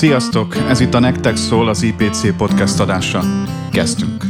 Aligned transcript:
Sziasztok! 0.00 0.56
Ez 0.56 0.80
itt 0.80 0.94
a 0.94 0.98
Nektek 0.98 1.36
szól 1.36 1.68
az 1.68 1.82
IPC 1.82 2.36
podcast 2.36 2.80
adása. 2.80 3.22
Kezdtünk! 3.72 4.24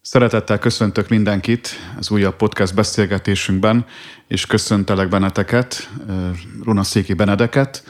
Szeretettel 0.00 0.58
köszöntök 0.58 1.08
mindenkit 1.08 1.68
az 1.98 2.10
újabb 2.10 2.36
podcast 2.36 2.74
beszélgetésünkben, 2.74 3.86
és 4.28 4.46
köszöntelek 4.46 5.08
benneteket, 5.08 5.90
Runa 6.62 6.82
Széki 6.82 7.14
Benedeket, 7.14 7.84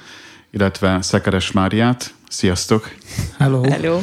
illetve 0.53 1.03
Szekeres 1.03 1.53
Máriát. 1.53 2.15
Sziasztok! 2.29 2.95
Hello! 3.39 3.71
Hello! 3.71 4.01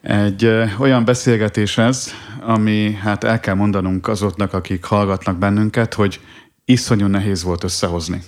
Egy 0.00 0.48
olyan 0.78 1.04
beszélgetés 1.04 1.78
ez, 1.78 2.10
ami 2.40 2.92
hát 2.92 3.24
el 3.24 3.40
kell 3.40 3.54
mondanunk 3.54 4.08
azoknak, 4.08 4.52
akik 4.52 4.84
hallgatnak 4.84 5.38
bennünket, 5.38 5.94
hogy 5.94 6.20
iszonyú 6.64 7.06
nehéz 7.06 7.42
volt 7.42 7.64
összehozni. 7.64 8.22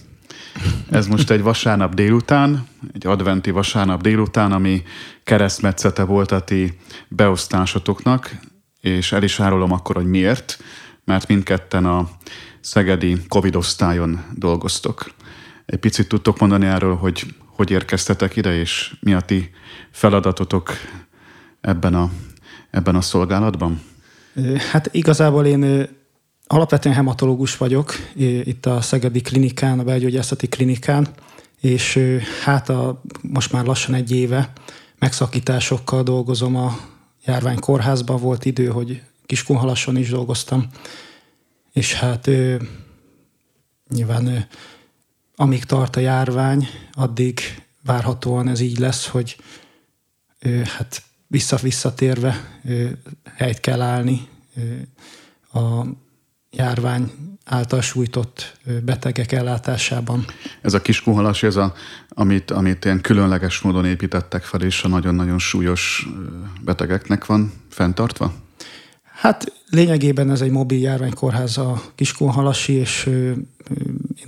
Ez 0.91 1.06
most 1.06 1.30
egy 1.30 1.42
vasárnap 1.42 1.94
délután, 1.94 2.66
egy 2.92 3.06
adventi 3.06 3.50
vasárnap 3.50 4.02
délután, 4.02 4.52
ami 4.52 4.82
keresztmetszete 5.24 6.02
volt 6.02 6.32
a 6.32 6.41
ti 6.41 6.78
beosztásotoknak, 7.08 8.36
és 8.80 9.12
el 9.12 9.22
is 9.22 9.41
árulom 9.41 9.72
akkor, 9.72 9.97
hogy 9.97 10.08
miért, 10.08 10.58
mert 11.05 11.28
mindketten 11.28 11.84
a 11.84 12.08
szegedi 12.60 13.16
Covid 13.28 13.56
osztályon 13.56 14.25
dolgoztok. 14.34 15.16
Egy 15.69 15.78
picit 15.78 16.08
tudtok 16.08 16.38
mondani 16.38 16.66
erről, 16.66 16.97
hogy 16.97 17.27
hogy 17.58 17.70
érkeztetek 17.70 18.36
ide, 18.36 18.55
és 18.55 18.94
mi 19.00 19.14
a 19.14 19.20
ti 19.20 19.50
feladatotok 19.91 20.70
ebben 21.60 21.94
a, 21.94 22.10
ebben 22.70 22.94
a 22.94 23.00
szolgálatban? 23.00 23.80
Hát 24.70 24.88
igazából 24.92 25.47
én 25.47 25.88
alapvetően 26.47 26.94
hematológus 26.94 27.56
vagyok 27.56 27.94
itt 28.44 28.66
a 28.66 28.80
Szegedi 28.80 29.20
klinikán, 29.20 29.78
a 29.78 29.84
belgyógyászati 29.84 30.47
klinikán, 30.47 31.08
és 31.60 31.98
hát 32.44 32.69
a, 32.69 33.03
most 33.22 33.53
már 33.53 33.64
lassan 33.64 33.94
egy 33.94 34.12
éve 34.12 34.53
megszakításokkal 34.98 36.03
dolgozom 36.03 36.56
a 36.56 36.78
járvány 37.25 37.58
kórházban 37.58 38.20
volt 38.20 38.44
idő, 38.44 38.66
hogy 38.66 39.03
Kiskunhalasson 39.27 39.97
is 39.97 40.10
dolgoztam, 40.10 40.66
és 41.72 41.94
hát 41.94 42.30
nyilván 43.88 44.47
amíg 45.41 45.64
tart 45.64 45.97
a 45.97 46.00
járvány, 46.00 46.69
addig 46.92 47.41
várhatóan 47.84 48.48
ez 48.48 48.61
így 48.61 48.78
lesz, 48.78 49.06
hogy 49.06 49.36
hát 50.64 51.03
vissza-visszatérve 51.27 52.61
helyt 53.36 53.61
kell 53.61 53.81
állni 53.81 54.28
a 55.53 55.84
járvány 56.50 57.12
által 57.44 57.81
sújtott 57.81 58.59
betegek 58.84 59.33
ellátásában. 59.33 60.25
Ez 60.61 60.75
a 60.75 60.81
kiskuhalas, 60.81 61.42
ez 61.42 61.56
a, 61.56 61.75
amit, 62.09 62.50
amit 62.50 62.84
ilyen 62.84 63.00
különleges 63.00 63.61
módon 63.61 63.84
építettek 63.84 64.42
fel, 64.42 64.62
és 64.62 64.83
a 64.83 64.89
nagyon-nagyon 64.89 65.39
súlyos 65.39 66.09
betegeknek 66.64 67.27
van 67.27 67.53
fenntartva? 67.69 68.34
Hát 69.03 69.53
lényegében 69.70 70.31
ez 70.31 70.41
egy 70.41 70.50
mobil 70.50 70.78
járványkórház 70.78 71.59
a 71.59 71.83
Kiskunhalasi, 71.94 72.72
és 72.72 73.11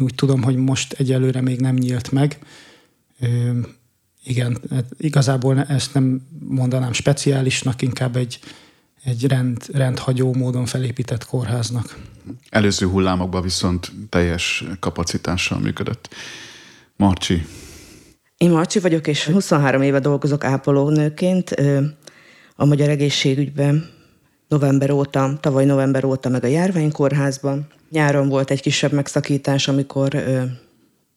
úgy 0.03 0.15
tudom, 0.15 0.43
hogy 0.43 0.56
most 0.56 0.93
egyelőre 0.93 1.41
még 1.41 1.61
nem 1.61 1.75
nyílt 1.75 2.12
meg. 2.12 2.38
Igen, 4.25 4.59
hát 4.71 4.84
igazából 4.99 5.62
ezt 5.62 5.94
nem 5.94 6.27
mondanám 6.49 6.93
speciálisnak, 6.93 7.83
inkább 7.83 8.16
egy 8.16 8.41
egy 9.05 9.27
rend, 9.27 9.66
rendhagyó 9.72 10.34
módon 10.34 10.66
felépített 10.66 11.25
kórháznak. 11.25 11.99
Előző 12.50 12.87
hullámokban 12.87 13.43
viszont 13.43 13.93
teljes 14.09 14.65
kapacitással 14.81 15.59
működött. 15.59 16.09
Marcsi. 16.97 17.47
Én 18.37 18.50
Marcsi 18.50 18.78
vagyok, 18.78 19.06
és 19.06 19.25
23 19.25 19.83
éve 19.83 19.99
dolgozok 19.99 20.44
ápolónőként 20.44 21.55
a 22.56 22.65
Magyar 22.65 22.89
Egészségügyben. 22.89 23.91
November 24.50 24.91
óta, 24.91 25.38
tavaly 25.41 25.65
november 25.65 26.05
óta 26.05 26.28
meg 26.28 26.44
a 26.44 26.47
járványkórházban. 26.47 27.66
Nyáron 27.91 28.28
volt 28.28 28.50
egy 28.50 28.61
kisebb 28.61 28.93
megszakítás, 28.93 29.69
amikor 29.69 30.25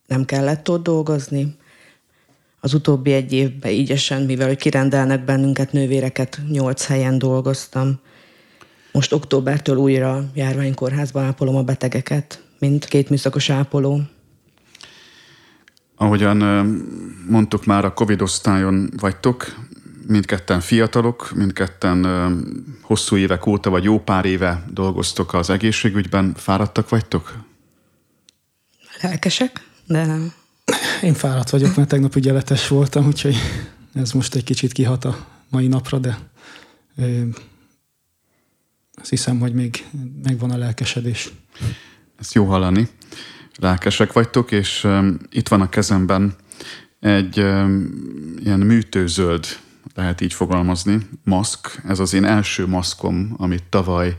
nem 0.07 0.25
kellett 0.25 0.69
ott 0.69 0.83
dolgozni 0.83 1.55
az 2.59 2.73
utóbbi 2.73 3.13
egy 3.13 3.33
évben 3.33 3.71
ígyesen, 3.71 4.21
mivel 4.21 4.47
hogy 4.47 4.57
kirendelnek 4.57 5.25
bennünket 5.25 5.71
nővéreket, 5.71 6.39
nyolc 6.49 6.85
helyen 6.85 7.17
dolgoztam. 7.17 7.99
Most 8.91 9.13
októbertől 9.13 9.77
újra 9.77 10.25
járványkórházba 10.33 11.21
ápolom 11.21 11.55
a 11.55 11.63
betegeket, 11.63 12.43
mint 12.59 12.85
két 12.85 13.09
műszakos 13.09 13.49
ápoló. 13.49 14.01
Ahogyan 15.95 16.37
mondtuk 17.29 17.65
már, 17.65 17.85
a 17.85 17.93
Covid 17.93 18.21
osztályon 18.21 18.89
vagytok, 18.97 19.55
mindketten 20.07 20.59
fiatalok, 20.59 21.31
mindketten 21.35 22.05
hosszú 22.81 23.15
évek 23.15 23.45
óta, 23.45 23.69
vagy 23.69 23.83
jó 23.83 23.99
pár 23.99 24.25
éve 24.25 24.65
dolgoztok 24.69 25.33
az 25.33 25.49
egészségügyben. 25.49 26.33
Fáradtak 26.35 26.89
vagytok? 26.89 27.37
Lelkesek, 29.01 29.67
de 29.85 30.05
nem. 30.05 30.33
Én 31.01 31.13
fáradt 31.13 31.49
vagyok, 31.49 31.75
mert 31.75 31.89
tegnap 31.89 32.15
ügyeletes 32.15 32.67
voltam, 32.67 33.05
úgyhogy 33.05 33.35
ez 33.93 34.11
most 34.11 34.35
egy 34.35 34.43
kicsit 34.43 34.71
kihat 34.71 35.05
a 35.05 35.25
mai 35.49 35.67
napra, 35.67 35.97
de 35.97 36.17
azt 38.95 39.09
hiszem, 39.09 39.39
hogy 39.39 39.53
még 39.53 39.85
megvan 40.23 40.51
a 40.51 40.57
lelkesedés. 40.57 41.31
Ezt 42.19 42.33
jó 42.33 42.45
hallani. 42.45 42.89
Lelkesek 43.55 44.13
vagytok, 44.13 44.51
és 44.51 44.83
um, 44.83 45.19
itt 45.29 45.47
van 45.47 45.61
a 45.61 45.69
kezemben 45.69 46.35
egy 46.99 47.39
um, 47.39 47.89
ilyen 48.39 48.59
műtőzöld, 48.59 49.45
lehet 49.95 50.21
így 50.21 50.33
fogalmazni, 50.33 50.97
maszk. 51.23 51.81
Ez 51.87 51.99
az 51.99 52.13
én 52.13 52.25
első 52.25 52.67
maszkom, 52.67 53.33
amit 53.37 53.63
tavaly 53.69 54.17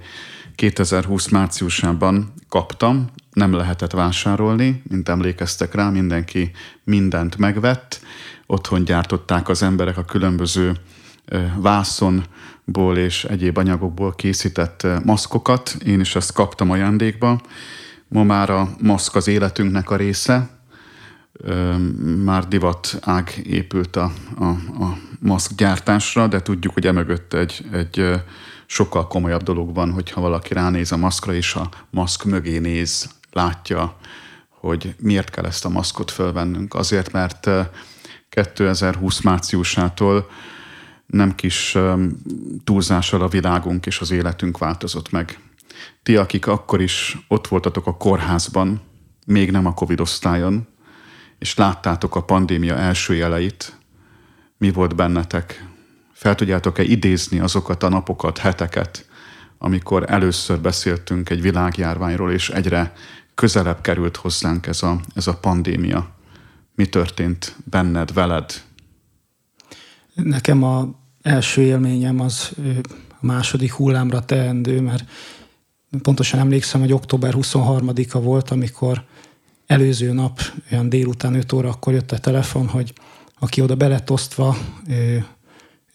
2020 0.54 1.28
márciusában 1.28 2.32
kaptam 2.48 3.10
nem 3.32 3.52
lehetett 3.52 3.92
vásárolni, 3.92 4.82
mint 4.88 5.08
emlékeztek 5.08 5.74
rá, 5.74 5.90
mindenki 5.90 6.50
mindent 6.84 7.36
megvett. 7.36 8.00
Otthon 8.46 8.84
gyártották 8.84 9.48
az 9.48 9.62
emberek 9.62 9.96
a 9.96 10.04
különböző 10.04 10.76
vászonból 11.56 12.96
és 12.96 13.24
egyéb 13.24 13.58
anyagokból 13.58 14.14
készített 14.14 14.86
maszkokat. 15.04 15.76
Én 15.84 16.00
is 16.00 16.16
ezt 16.16 16.32
kaptam 16.32 16.70
ajándékba. 16.70 17.40
Ma 18.08 18.22
már 18.22 18.50
a 18.50 18.68
maszk 18.80 19.14
az 19.14 19.28
életünknek 19.28 19.90
a 19.90 19.96
része. 19.96 20.48
Már 22.24 22.48
divat 22.48 22.98
ág 23.00 23.40
épült 23.44 23.96
a, 23.96 24.12
a, 24.38 24.44
a 24.84 24.98
maszk 25.20 25.54
gyártásra, 25.54 26.26
de 26.26 26.42
tudjuk, 26.42 26.72
hogy 26.72 26.86
emögött 26.86 27.34
egy, 27.34 27.66
egy 27.72 28.22
sokkal 28.66 29.06
komolyabb 29.06 29.42
dolog 29.42 29.74
van, 29.74 29.92
hogyha 29.92 30.20
valaki 30.20 30.54
ránéz 30.54 30.92
a 30.92 30.96
maszkra, 30.96 31.34
és 31.34 31.54
a 31.54 31.68
maszk 31.90 32.24
mögé 32.24 32.58
néz, 32.58 33.08
látja, 33.32 33.96
hogy 34.48 34.94
miért 34.98 35.30
kell 35.30 35.44
ezt 35.44 35.64
a 35.64 35.68
maszkot 35.68 36.10
fölvennünk. 36.10 36.74
Azért, 36.74 37.12
mert 37.12 37.50
2020 38.28 39.20
márciusától 39.20 40.26
nem 41.06 41.34
kis 41.34 41.78
túlzással 42.64 43.22
a 43.22 43.28
világunk 43.28 43.86
és 43.86 44.00
az 44.00 44.10
életünk 44.10 44.58
változott 44.58 45.10
meg. 45.10 45.38
Ti, 46.02 46.16
akik 46.16 46.46
akkor 46.46 46.80
is 46.80 47.18
ott 47.28 47.48
voltatok 47.48 47.86
a 47.86 47.96
kórházban, 47.96 48.80
még 49.26 49.50
nem 49.50 49.66
a 49.66 49.74
Covid 49.74 50.00
osztályon, 50.00 50.66
és 51.44 51.54
láttátok 51.54 52.16
a 52.16 52.22
pandémia 52.22 52.76
első 52.76 53.14
jeleit, 53.14 53.78
mi 54.58 54.72
volt 54.72 54.94
bennetek? 54.94 55.68
Fel 56.12 56.34
tudjátok-e 56.34 56.82
idézni 56.82 57.38
azokat 57.38 57.82
a 57.82 57.88
napokat, 57.88 58.38
heteket, 58.38 59.08
amikor 59.58 60.04
először 60.10 60.60
beszéltünk 60.60 61.30
egy 61.30 61.40
világjárványról, 61.40 62.32
és 62.32 62.50
egyre 62.50 62.92
közelebb 63.34 63.80
került 63.80 64.16
hozzánk 64.16 64.66
ez 64.66 64.82
a, 64.82 65.00
ez 65.14 65.26
a 65.26 65.36
pandémia. 65.36 66.14
Mi 66.74 66.86
történt 66.86 67.56
benned, 67.70 68.12
veled? 68.12 68.62
Nekem 70.14 70.62
a 70.62 70.88
első 71.22 71.62
élményem 71.62 72.20
az 72.20 72.50
a 73.08 73.26
második 73.26 73.72
hullámra 73.72 74.24
teendő, 74.24 74.80
mert 74.80 75.04
pontosan 76.02 76.40
emlékszem, 76.40 76.80
hogy 76.80 76.92
október 76.92 77.34
23-a 77.36 78.20
volt, 78.20 78.50
amikor 78.50 79.04
előző 79.74 80.12
nap, 80.12 80.40
olyan 80.72 80.88
délután 80.88 81.34
5 81.34 81.52
óra, 81.52 81.68
akkor 81.68 81.92
jött 81.92 82.12
a 82.12 82.18
telefon, 82.18 82.68
hogy 82.68 82.92
aki 83.38 83.60
oda 83.60 83.74
belett 83.74 84.10
osztva, 84.10 84.56
ő, 84.88 85.26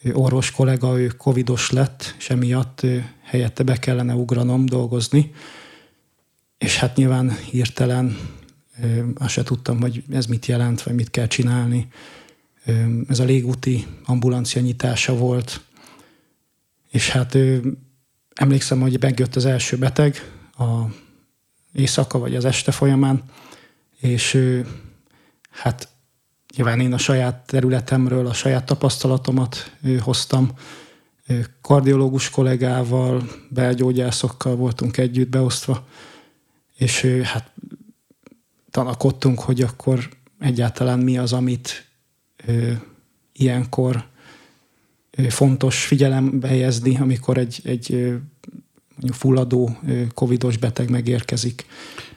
ő 0.01 0.13
orvos 0.13 0.51
kollega, 0.51 0.99
ő 0.99 1.07
covidos 1.07 1.71
lett, 1.71 2.15
és 2.17 2.29
emiatt 2.29 2.85
helyette 3.23 3.63
be 3.63 3.77
kellene 3.77 4.13
ugranom 4.13 4.65
dolgozni 4.65 5.31
és 6.59 6.77
hát 6.77 6.95
nyilván 6.95 7.37
hirtelen 7.37 8.17
azt 9.15 9.33
se 9.33 9.43
tudtam, 9.43 9.81
hogy 9.81 10.03
ez 10.11 10.25
mit 10.25 10.45
jelent, 10.45 10.81
vagy 10.81 10.93
mit 10.93 11.11
kell 11.11 11.27
csinálni. 11.27 11.87
ez 13.07 13.19
a 13.19 13.23
légúti 13.23 13.87
ambulancia 14.05 14.61
nyitása 14.61 15.15
volt, 15.15 15.61
és 16.91 17.09
hát 17.09 17.37
emlékszem, 18.33 18.81
hogy 18.81 18.97
megjött 18.99 19.35
az 19.35 19.45
első 19.45 19.77
beteg 19.77 20.31
a 20.57 20.85
éjszaka 21.73 22.19
vagy 22.19 22.35
az 22.35 22.45
este 22.45 22.71
folyamán, 22.71 23.23
és 23.99 24.37
hát 25.49 25.87
nyilván 26.55 26.79
én 26.79 26.93
a 26.93 26.97
saját 26.97 27.45
területemről, 27.45 28.27
a 28.27 28.33
saját 28.33 28.65
tapasztalatomat 28.65 29.77
hoztam, 29.99 30.51
kardiológus 31.61 32.29
kollégával, 32.29 33.29
belgyógyászokkal 33.49 34.55
voltunk 34.55 34.97
együtt 34.97 35.29
beosztva, 35.29 35.87
és 36.75 37.05
hát 37.23 37.51
tanakodtunk, 38.71 39.39
hogy 39.39 39.61
akkor 39.61 40.09
egyáltalán 40.39 40.99
mi 40.99 41.17
az, 41.17 41.33
amit 41.33 41.87
ilyenkor 43.33 44.07
fontos 45.29 45.85
figyelembe 45.85 46.47
helyezni, 46.47 46.97
amikor 46.97 47.37
egy, 47.37 47.61
egy 47.63 47.93
ö, 47.93 48.15
fulladó 49.11 49.77
covidos 50.13 50.57
beteg 50.57 50.89
megérkezik. 50.89 51.65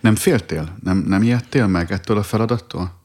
Nem 0.02 0.14
féltél? 0.14 0.76
Nem, 0.82 0.98
nem 0.98 1.22
ijedtél 1.22 1.66
meg 1.66 1.92
ettől 1.92 2.16
a 2.16 2.22
feladattól? 2.22 3.00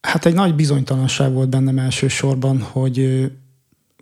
Hát 0.00 0.26
egy 0.26 0.34
nagy 0.34 0.54
bizonytalanság 0.54 1.32
volt 1.32 1.48
bennem 1.48 1.78
elsősorban, 1.78 2.60
hogy 2.60 3.30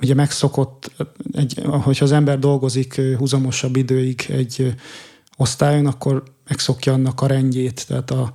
ugye 0.00 0.14
megszokott, 0.14 0.90
egy, 1.32 1.60
hogyha 1.64 2.04
az 2.04 2.12
ember 2.12 2.38
dolgozik 2.38 3.00
húzamosabb 3.16 3.76
időig 3.76 4.26
egy 4.28 4.74
osztályon, 5.36 5.86
akkor 5.86 6.22
megszokja 6.48 6.92
annak 6.92 7.20
a 7.20 7.26
rendjét, 7.26 7.86
tehát 7.86 8.10
a, 8.10 8.32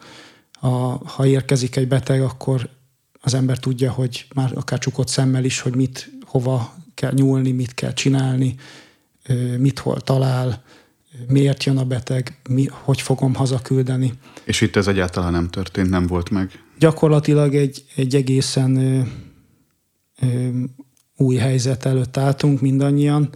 a, 0.60 0.68
ha 1.06 1.26
érkezik 1.26 1.76
egy 1.76 1.88
beteg, 1.88 2.22
akkor 2.22 2.70
az 3.22 3.34
ember 3.34 3.60
tudja, 3.60 3.92
hogy 3.92 4.28
már 4.36 4.52
akár 4.56 4.80
csukott 4.80 5.08
szemmel 5.08 5.44
is, 5.44 5.60
hogy 5.60 5.76
mit, 5.76 6.12
hova 6.26 6.74
kell 6.94 7.12
nyúlni, 7.14 7.52
mit 7.52 7.74
kell 7.74 7.94
csinálni, 7.94 8.56
mit 9.58 9.80
hol 9.80 10.02
talál, 10.02 10.64
miért 11.28 11.64
jön 11.64 11.78
a 11.78 11.86
beteg, 11.86 12.40
mi, 12.50 12.66
hogy 12.72 13.02
fogom 13.02 13.34
hazaküldeni. 13.34 14.14
És 14.44 14.62
itt 14.62 14.76
ez 14.76 14.88
egyáltalán 14.88 15.32
nem 15.32 15.50
történt, 15.50 15.90
nem 15.90 16.08
volt 16.08 16.30
meg? 16.30 16.64
Gyakorlatilag 16.80 17.56
egy, 17.56 17.84
egy 17.96 18.16
egészen 18.16 18.76
ö, 18.76 19.02
ö, 20.22 20.50
új 21.16 21.36
helyzet 21.36 21.86
előtt 21.86 22.18
álltunk 22.18 22.62
mindannyian, 22.62 23.30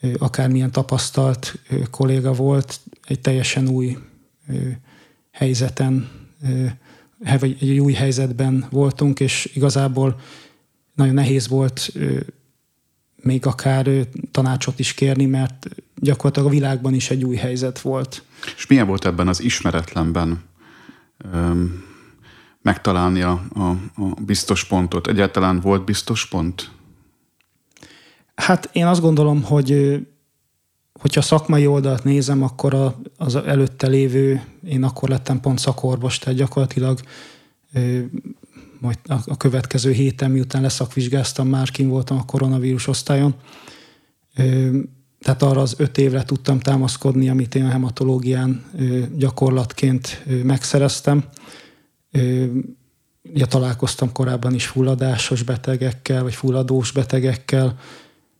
ö, 0.00 0.12
akármilyen 0.18 0.70
tapasztalt 0.70 1.58
ö, 1.68 1.82
kolléga 1.90 2.32
volt, 2.32 2.80
egy 3.06 3.20
teljesen 3.20 3.68
új 3.68 3.96
ö, 4.48 4.54
helyzeten 5.30 6.20
vagy 7.38 7.56
egy 7.60 7.78
új 7.78 7.92
helyzetben 7.92 8.66
voltunk, 8.70 9.20
és 9.20 9.50
igazából 9.54 10.20
nagyon 10.94 11.14
nehéz 11.14 11.48
volt 11.48 11.92
még 13.22 13.46
akár 13.46 13.88
tanácsot 14.30 14.78
is 14.78 14.94
kérni, 14.94 15.26
mert 15.26 15.68
gyakorlatilag 15.96 16.48
a 16.48 16.52
világban 16.52 16.94
is 16.94 17.10
egy 17.10 17.24
új 17.24 17.36
helyzet 17.36 17.80
volt. 17.80 18.22
És 18.56 18.66
milyen 18.66 18.86
volt 18.86 19.04
ebben 19.04 19.28
az 19.28 19.42
ismeretlenben 19.42 20.42
öm, 21.32 21.84
megtalálni 22.62 23.22
a, 23.22 23.42
a, 23.54 23.68
a 23.94 24.20
biztos 24.20 24.64
pontot? 24.64 25.06
Egyáltalán 25.06 25.60
volt 25.60 25.84
biztos 25.84 26.26
pont? 26.26 26.70
Hát 28.34 28.68
én 28.72 28.86
azt 28.86 29.00
gondolom, 29.00 29.42
hogy 29.42 30.00
hogyha 31.00 31.22
szakmai 31.22 31.66
oldalt 31.66 32.04
nézem, 32.04 32.42
akkor 32.42 32.74
a, 32.74 33.00
az 33.16 33.34
előtte 33.36 33.86
lévő, 33.86 34.42
én 34.68 34.84
akkor 34.84 35.08
lettem 35.08 35.40
pont 35.40 35.58
szakorvos, 35.58 36.18
tehát 36.18 36.38
gyakorlatilag 36.38 37.00
majd 38.82 38.98
a, 39.26 39.36
következő 39.36 39.92
héten, 39.92 40.30
miután 40.30 40.62
leszakvizsgáztam, 40.62 41.48
már 41.48 41.70
kim 41.70 41.88
voltam 41.88 42.18
a 42.18 42.24
koronavírus 42.24 42.86
osztályon. 42.86 43.34
Tehát 45.20 45.42
arra 45.42 45.60
az 45.60 45.74
öt 45.78 45.98
évre 45.98 46.22
tudtam 46.22 46.60
támaszkodni, 46.60 47.28
amit 47.28 47.54
én 47.54 47.64
a 47.64 47.70
hematológián 47.70 48.64
gyakorlatként 49.16 50.24
megszereztem. 50.44 51.24
Ja, 53.32 53.46
találkoztam 53.46 54.12
korábban 54.12 54.54
is 54.54 54.66
fulladásos 54.66 55.42
betegekkel, 55.42 56.22
vagy 56.22 56.34
fulladós 56.34 56.92
betegekkel, 56.92 57.78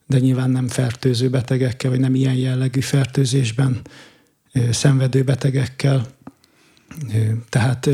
de 0.06 0.18
nyilván 0.18 0.50
nem 0.50 0.68
fertőző 0.68 1.30
betegekkel, 1.30 1.90
vagy 1.90 2.00
nem 2.00 2.14
ilyen 2.14 2.34
jellegű 2.34 2.80
fertőzésben 2.80 3.80
szenvedő 4.70 5.22
betegekkel. 5.22 6.06
Tehát 7.48 7.88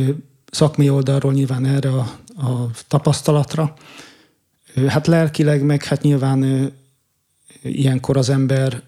szakmai 0.51 0.91
oldalról 0.91 1.33
nyilván 1.33 1.65
erre 1.65 1.93
a, 1.93 2.19
a 2.39 2.71
tapasztalatra. 2.89 3.75
Hát 4.87 5.07
lelkileg 5.07 5.63
meg 5.63 5.85
hát 5.85 6.03
nyilván 6.03 6.73
ilyenkor 7.63 8.17
az 8.17 8.29
ember 8.29 8.83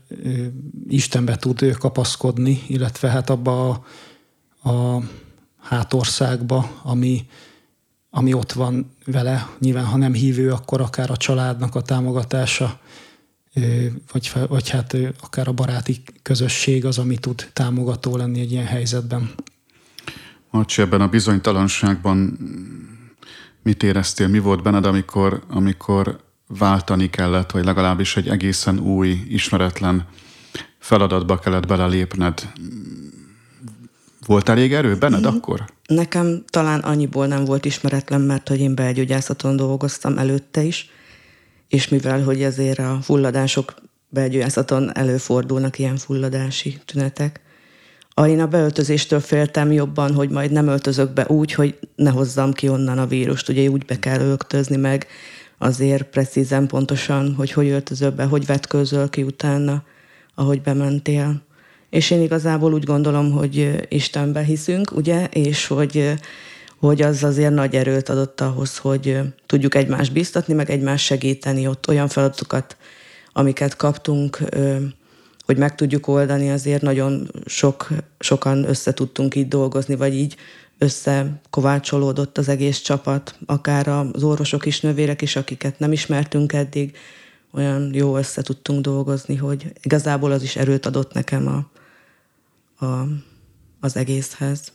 Istenbe 0.89 1.37
tud 1.37 1.77
kapaszkodni, 1.77 2.63
illetve 2.67 3.09
hát 3.09 3.31
abba 3.31 3.69
a, 3.69 4.69
a 4.71 5.03
hátországba, 5.61 6.81
ami, 6.83 7.27
ami 8.11 8.33
ott 8.33 8.53
van 8.53 8.91
vele. 9.05 9.49
Nyilván, 9.59 9.85
ha 9.85 9.97
nem 9.97 10.13
hívő, 10.13 10.53
akkor 10.53 10.81
akár 10.81 11.11
a 11.11 11.17
családnak 11.17 11.75
a 11.75 11.83
támogatása, 11.83 12.81
vagy, 14.13 14.33
vagy 14.49 14.69
hát 14.69 14.97
akár 15.21 15.49
a 15.49 15.53
baráti 15.53 16.03
közösség 16.23 16.85
az, 16.85 16.99
ami 16.99 17.19
tud 17.19 17.51
támogató 17.53 18.17
lenni 18.17 18.41
egy 18.41 18.53
ilyen 18.53 18.67
helyzetben. 18.67 19.31
Marci, 20.51 20.83
ebben 20.83 21.01
a 21.01 21.09
bizonytalanságban 21.09 22.39
mit 23.63 23.83
éreztél, 23.83 24.29
mi 24.29 24.39
volt 24.39 24.63
benned, 24.63 24.87
amikor, 24.87 25.43
amikor 25.49 26.19
váltani 26.59 27.11
kellett, 27.11 27.51
vagy 27.51 27.65
legalábbis 27.65 28.17
egy 28.17 28.29
egészen 28.29 28.79
új, 28.79 29.21
ismeretlen 29.29 30.07
feladatba 30.79 31.39
kellett 31.39 31.67
belelépned? 31.67 32.53
Volt 34.27 34.49
elég 34.49 34.73
erő 34.73 34.97
benned 34.97 35.21
mm. 35.21 35.37
akkor? 35.37 35.65
Nekem 35.87 36.45
talán 36.51 36.81
annyiból 36.81 37.27
nem 37.27 37.45
volt 37.45 37.65
ismeretlen, 37.65 38.21
mert 38.21 38.49
hogy 38.49 38.61
én 38.61 38.75
belgyógyászaton 38.75 39.57
dolgoztam 39.57 40.19
előtte 40.19 40.63
is, 40.63 40.91
és 41.69 41.89
mivel, 41.89 42.23
hogy 42.23 42.43
ezért 42.43 42.79
a 42.79 42.99
fulladások 43.03 43.75
belgyógyászaton 44.09 44.97
előfordulnak 44.97 45.79
ilyen 45.79 45.97
fulladási 45.97 46.79
tünetek, 46.85 47.41
a, 48.21 48.29
én 48.29 48.41
a 48.41 48.47
beöltözéstől 48.47 49.21
féltem 49.21 49.73
jobban, 49.73 50.15
hogy 50.15 50.31
majd 50.31 50.51
nem 50.51 50.69
öltözök 50.69 51.13
be 51.13 51.27
úgy, 51.29 51.53
hogy 51.53 51.79
ne 51.97 52.11
hozzam 52.11 52.53
ki 52.53 52.69
onnan 52.69 52.99
a 52.99 53.07
vírust. 53.07 53.49
Ugye 53.49 53.69
úgy 53.69 53.85
be 53.85 53.99
kell 53.99 54.21
öltözni 54.21 54.77
meg 54.77 55.07
azért 55.59 56.03
precízen, 56.03 56.67
pontosan, 56.67 57.35
hogy 57.35 57.53
hogy 57.53 57.69
öltözöl 57.69 58.11
be, 58.11 58.25
hogy 58.25 58.47
vetkőzöl 58.47 59.09
ki 59.09 59.23
utána, 59.23 59.83
ahogy 60.35 60.63
bementél. 60.63 61.43
És 61.91 62.11
én 62.11 62.21
igazából 62.21 62.73
úgy 62.73 62.85
gondolom, 62.85 63.33
hogy 63.33 63.87
Istenbe 63.89 64.43
hiszünk, 64.43 64.93
ugye, 64.97 65.27
és 65.27 65.67
hogy 65.67 66.15
hogy 66.79 67.03
az 67.03 67.25
azért 67.25 67.55
nagy 67.55 67.75
erőt 67.75 68.09
adott 68.09 68.41
ahhoz, 68.41 68.77
hogy 68.77 69.21
tudjuk 69.47 69.75
egymást 69.75 70.13
biztatni, 70.13 70.55
meg 70.55 70.71
egymást 70.71 71.05
segíteni 71.05 71.67
ott 71.67 71.89
olyan 71.89 72.09
feladatokat, 72.09 72.77
amiket 73.33 73.77
kaptunk, 73.77 74.39
hogy 75.51 75.59
meg 75.59 75.75
tudjuk 75.75 76.07
oldani, 76.07 76.51
azért 76.51 76.83
nagyon 76.83 77.31
sok, 77.47 77.89
sokan 78.19 78.69
össze 78.69 78.95
tudtunk 78.95 79.35
így 79.35 79.49
dolgozni, 79.49 79.97
vagy 79.97 80.15
így 80.15 80.37
összekovácsolódott 80.79 82.39
az 82.39 82.49
egész 82.49 82.79
csapat, 82.79 83.39
akár 83.47 83.89
az 83.89 84.23
orvosok 84.23 84.67
is, 84.67 84.81
nővérek 84.81 85.23
is, 85.23 85.37
akiket 85.37 85.79
nem 85.79 85.93
ismertünk 85.93 86.53
eddig, 86.53 86.97
olyan 87.53 87.95
jó 87.95 88.17
össze 88.17 88.43
tudtunk 88.43 88.81
dolgozni, 88.81 89.37
hogy 89.37 89.73
igazából 89.83 90.33
az 90.33 90.43
is 90.43 90.57
erőt 90.57 90.87
adott 90.87 91.13
nekem 91.13 91.47
a, 91.47 91.71
a, 92.85 93.07
az 93.81 93.97
egészhez. 93.97 94.73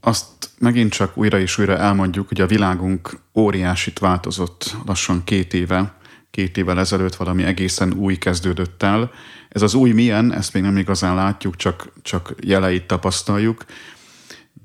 Azt 0.00 0.50
megint 0.58 0.92
csak 0.92 1.16
újra 1.16 1.38
és 1.38 1.58
újra 1.58 1.76
elmondjuk, 1.76 2.28
hogy 2.28 2.40
a 2.40 2.46
világunk 2.46 3.20
óriásit 3.34 3.98
változott 3.98 4.76
lassan 4.86 5.24
két 5.24 5.54
éve, 5.54 5.97
két 6.30 6.56
évvel 6.56 6.78
ezelőtt 6.78 7.14
valami 7.14 7.42
egészen 7.42 7.92
új 7.92 8.16
kezdődött 8.16 8.82
el. 8.82 9.10
Ez 9.48 9.62
az 9.62 9.74
új 9.74 9.92
milyen, 9.92 10.32
ezt 10.32 10.52
még 10.52 10.62
nem 10.62 10.76
igazán 10.76 11.14
látjuk, 11.14 11.56
csak, 11.56 11.92
csak 12.02 12.34
jeleit 12.40 12.86
tapasztaljuk, 12.86 13.64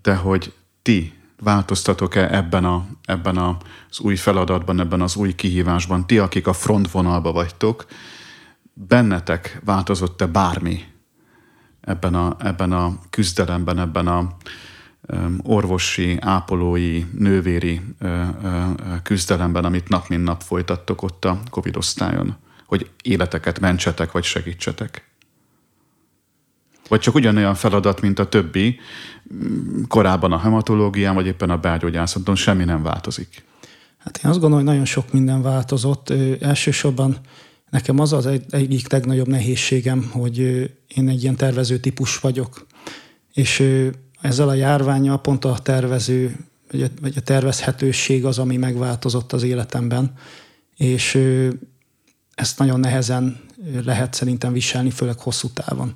de 0.02 0.16
hogy 0.16 0.54
ti 0.82 1.14
változtatok-e 1.44 2.36
ebben, 2.36 2.66
a, 2.66 2.88
ebben 3.06 3.38
az 3.38 4.00
új 4.00 4.16
feladatban, 4.16 4.80
ebben 4.80 5.02
az 5.02 5.16
új 5.16 5.36
kihívásban, 5.36 6.08
ti, 6.08 6.18
akik 6.18 6.48
a 6.48 6.54
frontvonalba 6.54 7.32
vagytok, 7.32 7.86
bennetek 8.74 9.60
változott-e 9.66 10.26
bármi 10.26 10.84
ebben 11.82 12.16
a, 12.16 12.36
ebben 12.40 12.72
a 12.72 13.00
küzdelemben, 13.10 13.80
ebben 13.80 14.08
a, 14.08 14.36
orvosi, 15.44 16.18
ápolói, 16.20 17.06
nővéri 17.18 17.82
küzdelemben, 19.04 19.66
amit 19.66 19.90
nap 19.90 20.08
mint 20.08 20.24
nap 20.24 20.42
folytattok 20.42 21.02
ott 21.02 21.26
a 21.26 21.40
Covid 21.50 21.76
osztályon, 21.76 22.36
hogy 22.66 22.90
életeket 23.02 23.60
mentsetek, 23.60 24.12
vagy 24.12 24.24
segítsetek? 24.24 25.12
Vagy 26.88 27.00
csak 27.00 27.16
ugyanolyan 27.16 27.56
feladat, 27.56 28.02
mint 28.02 28.20
a 28.20 28.30
többi, 28.30 28.80
korábban 29.88 30.32
a 30.32 30.40
hematológián, 30.40 31.16
vagy 31.16 31.26
éppen 31.26 31.50
a 31.50 31.58
belgyógyászaton 31.58 32.36
semmi 32.36 32.64
nem 32.64 32.84
változik? 32.84 33.44
Hát 33.98 34.18
én 34.18 34.30
azt 34.30 34.40
gondolom, 34.40 34.66
hogy 34.66 34.74
nagyon 34.74 34.86
sok 34.86 35.14
minden 35.14 35.42
változott. 35.42 36.10
Ö, 36.10 36.34
elsősorban 36.40 37.18
nekem 37.70 38.00
az 38.00 38.14
az 38.14 38.26
egy, 38.26 38.46
egyik 38.50 38.92
legnagyobb 38.92 39.28
nehézségem, 39.28 40.10
hogy 40.12 40.40
ö, 40.40 40.64
én 40.88 41.10
egy 41.10 41.22
ilyen 41.24 41.36
tervező 41.36 41.78
típus 41.78 42.20
vagyok. 42.20 42.66
És 43.34 43.60
ö, 43.60 43.88
ezzel 44.24 44.50
a 44.50 44.54
járványjal 44.54 45.22
pont 45.22 45.46
a 45.46 45.60
tervező, 45.64 46.36
vagy 47.02 47.14
a, 47.16 47.20
tervezhetőség 47.20 48.26
az, 48.26 48.40
ami 48.40 48.58
megváltozott 48.58 49.34
az 49.34 49.44
életemben. 49.44 50.14
És 50.76 51.20
ezt 52.36 52.60
nagyon 52.60 52.80
nehezen 52.80 53.40
lehet 53.86 54.14
szerintem 54.14 54.54
viselni, 54.54 54.90
főleg 54.90 55.20
hosszú 55.20 55.48
távon. 55.48 55.94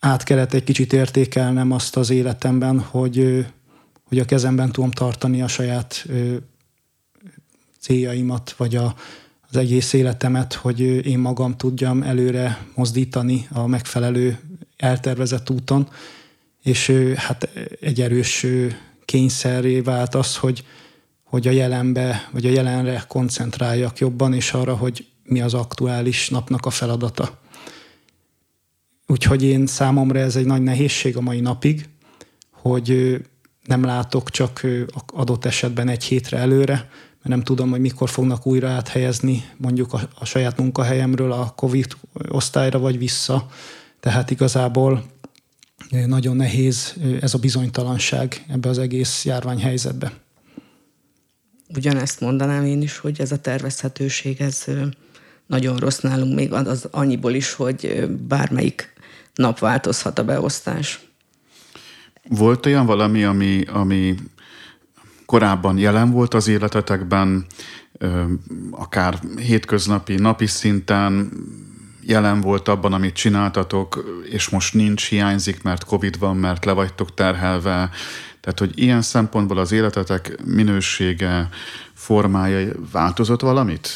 Át 0.00 0.22
kellett 0.22 0.52
egy 0.52 0.64
kicsit 0.64 0.92
értékelnem 0.92 1.70
azt 1.70 1.96
az 1.96 2.10
életemben, 2.10 2.80
hogy, 2.80 3.46
hogy 4.04 4.18
a 4.18 4.24
kezemben 4.24 4.72
tudom 4.72 4.90
tartani 4.90 5.42
a 5.42 5.48
saját 5.48 6.06
céljaimat, 7.80 8.54
vagy 8.56 8.76
a, 8.76 8.94
az 9.48 9.56
egész 9.56 9.92
életemet, 9.92 10.52
hogy 10.52 10.80
én 10.80 11.18
magam 11.18 11.56
tudjam 11.56 12.02
előre 12.02 12.66
mozdítani 12.74 13.48
a 13.52 13.66
megfelelő 13.66 14.38
eltervezett 14.76 15.50
úton, 15.50 15.88
és 16.62 16.90
hát 17.16 17.48
egy 17.80 18.00
erős 18.00 18.46
kényszeré 19.04 19.80
vált 19.80 20.14
az, 20.14 20.36
hogy, 20.36 20.64
hogy 21.24 21.48
a 21.48 21.50
jelenbe, 21.50 22.28
vagy 22.32 22.46
a 22.46 22.50
jelenre 22.50 23.04
koncentráljak 23.08 23.98
jobban, 23.98 24.34
és 24.34 24.52
arra, 24.52 24.76
hogy 24.76 25.06
mi 25.24 25.40
az 25.40 25.54
aktuális 25.54 26.28
napnak 26.28 26.66
a 26.66 26.70
feladata. 26.70 27.38
Úgyhogy 29.06 29.42
én 29.42 29.66
számomra 29.66 30.18
ez 30.18 30.36
egy 30.36 30.46
nagy 30.46 30.62
nehézség 30.62 31.16
a 31.16 31.20
mai 31.20 31.40
napig, 31.40 31.88
hogy 32.50 33.20
nem 33.64 33.84
látok 33.84 34.30
csak 34.30 34.66
adott 35.06 35.44
esetben 35.44 35.88
egy 35.88 36.04
hétre 36.04 36.38
előre, 36.38 36.74
mert 37.24 37.36
nem 37.36 37.42
tudom, 37.42 37.70
hogy 37.70 37.80
mikor 37.80 38.10
fognak 38.10 38.46
újra 38.46 38.68
áthelyezni 38.68 39.44
mondjuk 39.56 39.92
a, 39.92 40.00
a 40.18 40.24
saját 40.24 40.58
munkahelyemről 40.58 41.32
a 41.32 41.52
COVID 41.56 41.96
osztályra 42.28 42.78
vagy 42.78 42.98
vissza. 42.98 43.48
Tehát 44.04 44.30
igazából 44.30 45.04
nagyon 46.06 46.36
nehéz 46.36 46.94
ez 47.20 47.34
a 47.34 47.38
bizonytalanság 47.38 48.44
ebbe 48.48 48.68
az 48.68 48.78
egész 48.78 49.24
járványhelyzetbe. 49.24 50.12
Ugyanezt 51.68 52.20
mondanám 52.20 52.64
én 52.64 52.82
is, 52.82 52.98
hogy 52.98 53.20
ez 53.20 53.32
a 53.32 53.40
tervezhetőség, 53.40 54.40
ez 54.40 54.64
nagyon 55.46 55.76
rossz 55.76 55.98
nálunk 55.98 56.34
még 56.34 56.52
az 56.52 56.88
annyiból 56.90 57.34
is, 57.34 57.52
hogy 57.52 58.08
bármelyik 58.28 58.92
nap 59.34 59.58
változhat 59.58 60.18
a 60.18 60.24
beosztás. 60.24 61.00
Volt 62.28 62.66
olyan 62.66 62.86
valami, 62.86 63.24
ami, 63.24 63.62
ami 63.62 64.14
korábban 65.26 65.78
jelen 65.78 66.10
volt 66.10 66.34
az 66.34 66.48
életetekben, 66.48 67.46
akár 68.70 69.20
hétköznapi, 69.36 70.14
napi 70.14 70.46
szinten 70.46 71.32
jelen 72.06 72.40
volt 72.40 72.68
abban, 72.68 72.92
amit 72.92 73.14
csináltatok, 73.14 74.04
és 74.30 74.48
most 74.48 74.74
nincs, 74.74 75.08
hiányzik, 75.08 75.62
mert 75.62 75.84
Covid 75.84 76.18
van, 76.18 76.36
mert 76.36 76.64
le 76.64 76.72
vagytok 76.72 77.14
terhelve. 77.14 77.90
Tehát, 78.40 78.58
hogy 78.58 78.72
ilyen 78.74 79.02
szempontból 79.02 79.58
az 79.58 79.72
életetek 79.72 80.44
minősége, 80.44 81.48
formája 81.94 82.72
változott 82.92 83.40
valamit? 83.40 83.88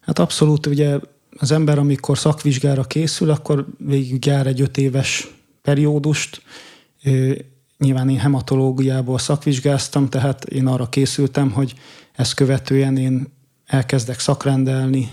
Hát 0.00 0.18
abszolút, 0.18 0.66
ugye 0.66 0.98
az 1.38 1.52
ember, 1.52 1.78
amikor 1.78 2.18
szakvizsgára 2.18 2.84
készül, 2.84 3.30
akkor 3.30 3.66
végig 3.78 4.26
jár 4.26 4.46
egy 4.46 4.60
öt 4.60 4.76
éves 4.76 5.28
periódust. 5.62 6.42
Nyilván 7.78 8.08
én 8.08 8.18
hematológiából 8.18 9.18
szakvizsgáztam, 9.18 10.08
tehát 10.08 10.44
én 10.44 10.66
arra 10.66 10.88
készültem, 10.88 11.50
hogy 11.50 11.74
ezt 12.12 12.34
követően 12.34 12.96
én 12.96 13.33
elkezdek 13.66 14.18
szakrendelni, 14.18 15.10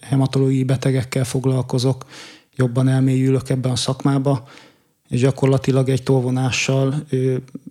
hematológiai 0.00 0.64
betegekkel 0.64 1.24
foglalkozok, 1.24 2.04
jobban 2.56 2.88
elmélyülök 2.88 3.48
ebben 3.48 3.72
a 3.72 3.76
szakmába, 3.76 4.48
és 5.08 5.20
gyakorlatilag 5.20 5.88
egy 5.88 6.02
tolvonással 6.02 7.06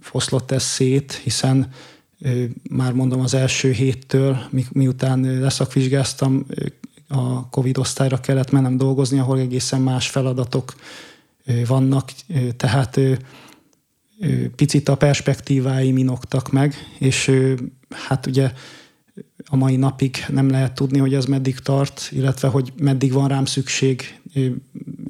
foszlott 0.01 0.51
ez 0.51 0.63
szét, 0.63 1.13
hiszen 1.13 1.71
már 2.69 2.93
mondom 2.93 3.19
az 3.19 3.33
első 3.33 3.71
héttől, 3.71 4.37
mi, 4.49 4.65
miután 4.71 5.39
leszakvizsgáztam, 5.39 6.45
a 7.07 7.49
Covid 7.49 7.77
osztályra 7.77 8.19
kellett 8.19 8.51
mennem 8.51 8.77
dolgozni, 8.77 9.19
ahol 9.19 9.39
egészen 9.39 9.81
más 9.81 10.09
feladatok 10.09 10.73
vannak, 11.67 12.11
tehát 12.57 12.99
picit 14.55 14.89
a 14.89 14.95
perspektíváim 14.95 15.97
inoktak 15.97 16.51
meg, 16.51 16.75
és 16.99 17.31
hát 17.89 18.25
ugye 18.25 18.51
a 19.45 19.55
mai 19.55 19.75
napig 19.75 20.25
nem 20.29 20.49
lehet 20.49 20.75
tudni, 20.75 20.99
hogy 20.99 21.13
ez 21.13 21.25
meddig 21.25 21.59
tart, 21.59 22.09
illetve 22.11 22.47
hogy 22.47 22.73
meddig 22.77 23.11
van 23.11 23.27
rám 23.27 23.45
szükség. 23.45 24.19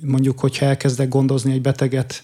Mondjuk, 0.02 0.40
hogyha 0.40 0.66
elkezdek 0.66 1.08
gondozni 1.08 1.52
egy 1.52 1.62
beteget, 1.62 2.24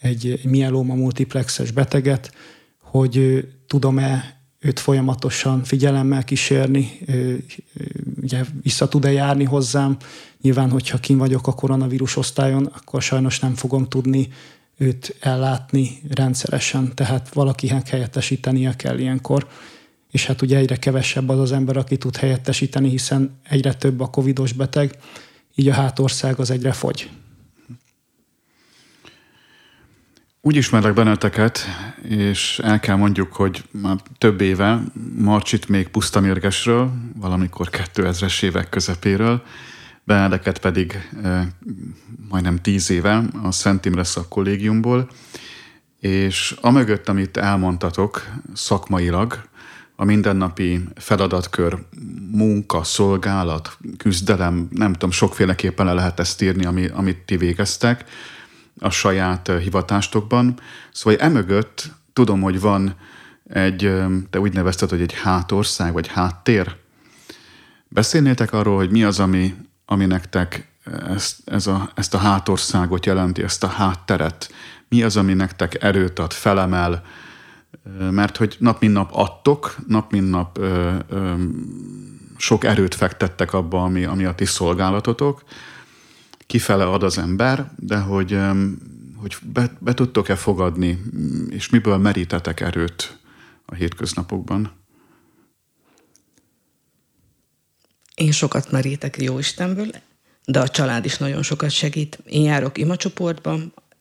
egy 0.00 0.40
mielóma 0.44 0.94
multiplexes 0.94 1.70
beteget, 1.70 2.32
hogy 2.80 3.46
tudom-e 3.66 4.40
őt 4.58 4.80
folyamatosan 4.80 5.64
figyelemmel 5.64 6.24
kísérni, 6.24 6.98
ugye 8.22 8.44
vissza 8.62 8.88
tud-e 8.88 9.12
járni 9.12 9.44
hozzám. 9.44 9.96
Nyilván, 10.40 10.70
hogyha 10.70 10.98
kim 10.98 11.18
vagyok 11.18 11.46
a 11.46 11.52
koronavírus 11.54 12.16
osztályon, 12.16 12.64
akkor 12.64 13.02
sajnos 13.02 13.40
nem 13.40 13.54
fogom 13.54 13.88
tudni 13.88 14.28
őt 14.78 15.16
ellátni 15.20 16.00
rendszeresen, 16.08 16.94
tehát 16.94 17.32
valakinek 17.32 17.88
helyettesítenie 17.88 18.76
kell 18.76 18.98
ilyenkor. 18.98 19.48
És 20.16 20.26
hát 20.26 20.42
ugye 20.42 20.56
egyre 20.56 20.76
kevesebb 20.76 21.28
az 21.28 21.38
az 21.38 21.52
ember, 21.52 21.76
aki 21.76 21.96
tud 21.96 22.16
helyettesíteni, 22.16 22.88
hiszen 22.88 23.40
egyre 23.42 23.74
több 23.74 24.00
a 24.00 24.06
covidos 24.06 24.52
beteg, 24.52 24.98
így 25.54 25.68
a 25.68 25.72
hátország 25.72 26.38
az 26.38 26.50
egyre 26.50 26.72
fogy. 26.72 27.10
Úgy 30.40 30.56
ismerlek 30.56 30.94
benneteket, 30.94 31.64
és 32.02 32.60
el 32.62 32.80
kell 32.80 32.96
mondjuk, 32.96 33.32
hogy 33.32 33.64
már 33.70 33.96
több 34.18 34.40
éve 34.40 34.82
Marcsit 35.16 35.68
még 35.68 35.88
puszta 35.88 36.20
mérgesről, 36.20 36.92
valamikor 37.16 37.68
2000-es 37.72 38.42
évek 38.42 38.68
közepéről, 38.68 39.42
Benedeket 40.04 40.58
pedig 40.58 41.08
e, 41.22 41.48
majdnem 42.28 42.56
tíz 42.56 42.90
éve 42.90 43.22
a 43.42 43.50
Szent 43.50 43.84
Imre 43.84 44.04
kollégiumból, 44.28 45.10
és 46.00 46.54
amögött, 46.60 47.08
amit 47.08 47.36
elmondtatok 47.36 48.26
szakmailag, 48.54 49.48
a 49.96 50.04
mindennapi 50.04 50.84
feladatkör, 50.94 51.78
munka, 52.30 52.84
szolgálat, 52.84 53.78
küzdelem, 53.96 54.68
nem 54.70 54.92
tudom, 54.92 55.10
sokféleképpen 55.10 55.86
le 55.86 55.92
lehet 55.92 56.20
ezt 56.20 56.42
írni, 56.42 56.64
ami, 56.64 56.86
amit 56.86 57.18
ti 57.18 57.36
végeztek, 57.36 58.04
a 58.78 58.90
saját 58.90 59.52
hivatástokban. 59.62 60.60
Szóval 60.92 61.18
emögött 61.18 61.90
tudom, 62.12 62.40
hogy 62.40 62.60
van 62.60 62.94
egy, 63.48 63.92
te 64.30 64.40
úgy 64.40 64.52
nevezted, 64.52 64.90
hogy 64.90 65.00
egy 65.00 65.12
hátország, 65.12 65.92
vagy 65.92 66.06
háttér. 66.06 66.76
Beszélnétek 67.88 68.52
arról, 68.52 68.76
hogy 68.76 68.90
mi 68.90 69.04
az, 69.04 69.20
ami, 69.20 69.54
ami 69.84 70.06
nektek 70.06 70.68
ezt, 71.14 71.36
ez 71.44 71.66
a, 71.66 71.90
ezt 71.94 72.14
a 72.14 72.18
hátországot 72.18 73.06
jelenti, 73.06 73.42
ezt 73.42 73.64
a 73.64 73.66
hátteret? 73.66 74.50
Mi 74.88 75.02
az, 75.02 75.16
ami 75.16 75.34
nektek 75.34 75.82
erőt 75.82 76.18
ad, 76.18 76.32
felemel? 76.32 77.02
Mert 78.10 78.36
hogy 78.36 78.56
nap 78.58 78.80
mint 78.80 78.92
nap 78.92 79.10
adtok, 79.12 79.76
nap 79.86 80.12
mint 80.12 80.30
nap 80.30 80.58
ö, 80.58 80.94
ö, 81.08 81.34
sok 82.36 82.64
erőt 82.64 82.94
fektettek 82.94 83.52
abba, 83.52 83.82
ami, 83.82 84.04
ami 84.04 84.24
a 84.24 84.34
ti 84.34 84.44
szolgálatotok, 84.44 85.44
kifele 86.46 86.84
ad 86.84 87.02
az 87.02 87.18
ember, 87.18 87.70
de 87.76 87.98
hogy, 87.98 88.38
hogy 89.16 89.36
be, 89.52 89.76
be 89.78 89.94
tudtok-e 89.94 90.36
fogadni, 90.36 91.02
és 91.48 91.68
miből 91.70 91.96
merítetek 91.96 92.60
erőt 92.60 93.18
a 93.64 93.74
hétköznapokban? 93.74 94.72
Én 98.14 98.32
sokat 98.32 98.70
merítek 98.70 99.22
jó 99.22 99.38
Istenből, 99.38 99.90
de 100.44 100.60
a 100.60 100.68
család 100.68 101.04
is 101.04 101.18
nagyon 101.18 101.42
sokat 101.42 101.70
segít. 101.70 102.18
Én 102.24 102.42
járok 102.42 102.78
imacsoportba, 102.78 103.58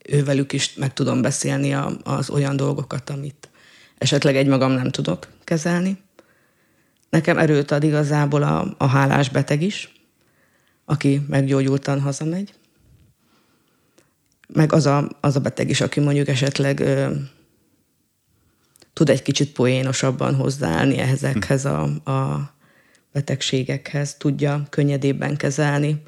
ővelük 0.09 0.53
is 0.53 0.73
meg 0.73 0.93
tudom 0.93 1.21
beszélni 1.21 1.73
az 2.03 2.29
olyan 2.29 2.55
dolgokat, 2.55 3.09
amit 3.09 3.44
esetleg 3.97 4.35
egymagam 4.35 4.71
nem 4.71 4.89
tudok 4.89 5.27
kezelni. 5.43 6.03
Nekem 7.09 7.37
erőt 7.37 7.71
ad 7.71 7.83
igazából 7.83 8.43
a, 8.43 8.75
a 8.77 8.85
hálás 8.85 9.29
beteg 9.29 9.61
is, 9.61 9.91
aki 10.85 11.21
meggyógyultan 11.27 12.01
hazamegy. 12.01 12.53
Meg 14.47 14.73
az 14.73 14.85
a, 14.85 15.09
az 15.21 15.35
a 15.35 15.39
beteg 15.39 15.69
is, 15.69 15.81
aki 15.81 15.99
mondjuk 15.99 16.27
esetleg 16.27 16.79
ö, 16.79 17.11
tud 18.93 19.09
egy 19.09 19.21
kicsit 19.21 19.51
poénosabban 19.51 20.35
hozzáállni 20.35 20.97
ezekhez 20.97 21.65
a, 21.65 21.81
a 22.11 22.51
betegségekhez, 23.11 24.15
tudja 24.15 24.63
könnyedébben 24.69 25.35
kezelni. 25.35 26.01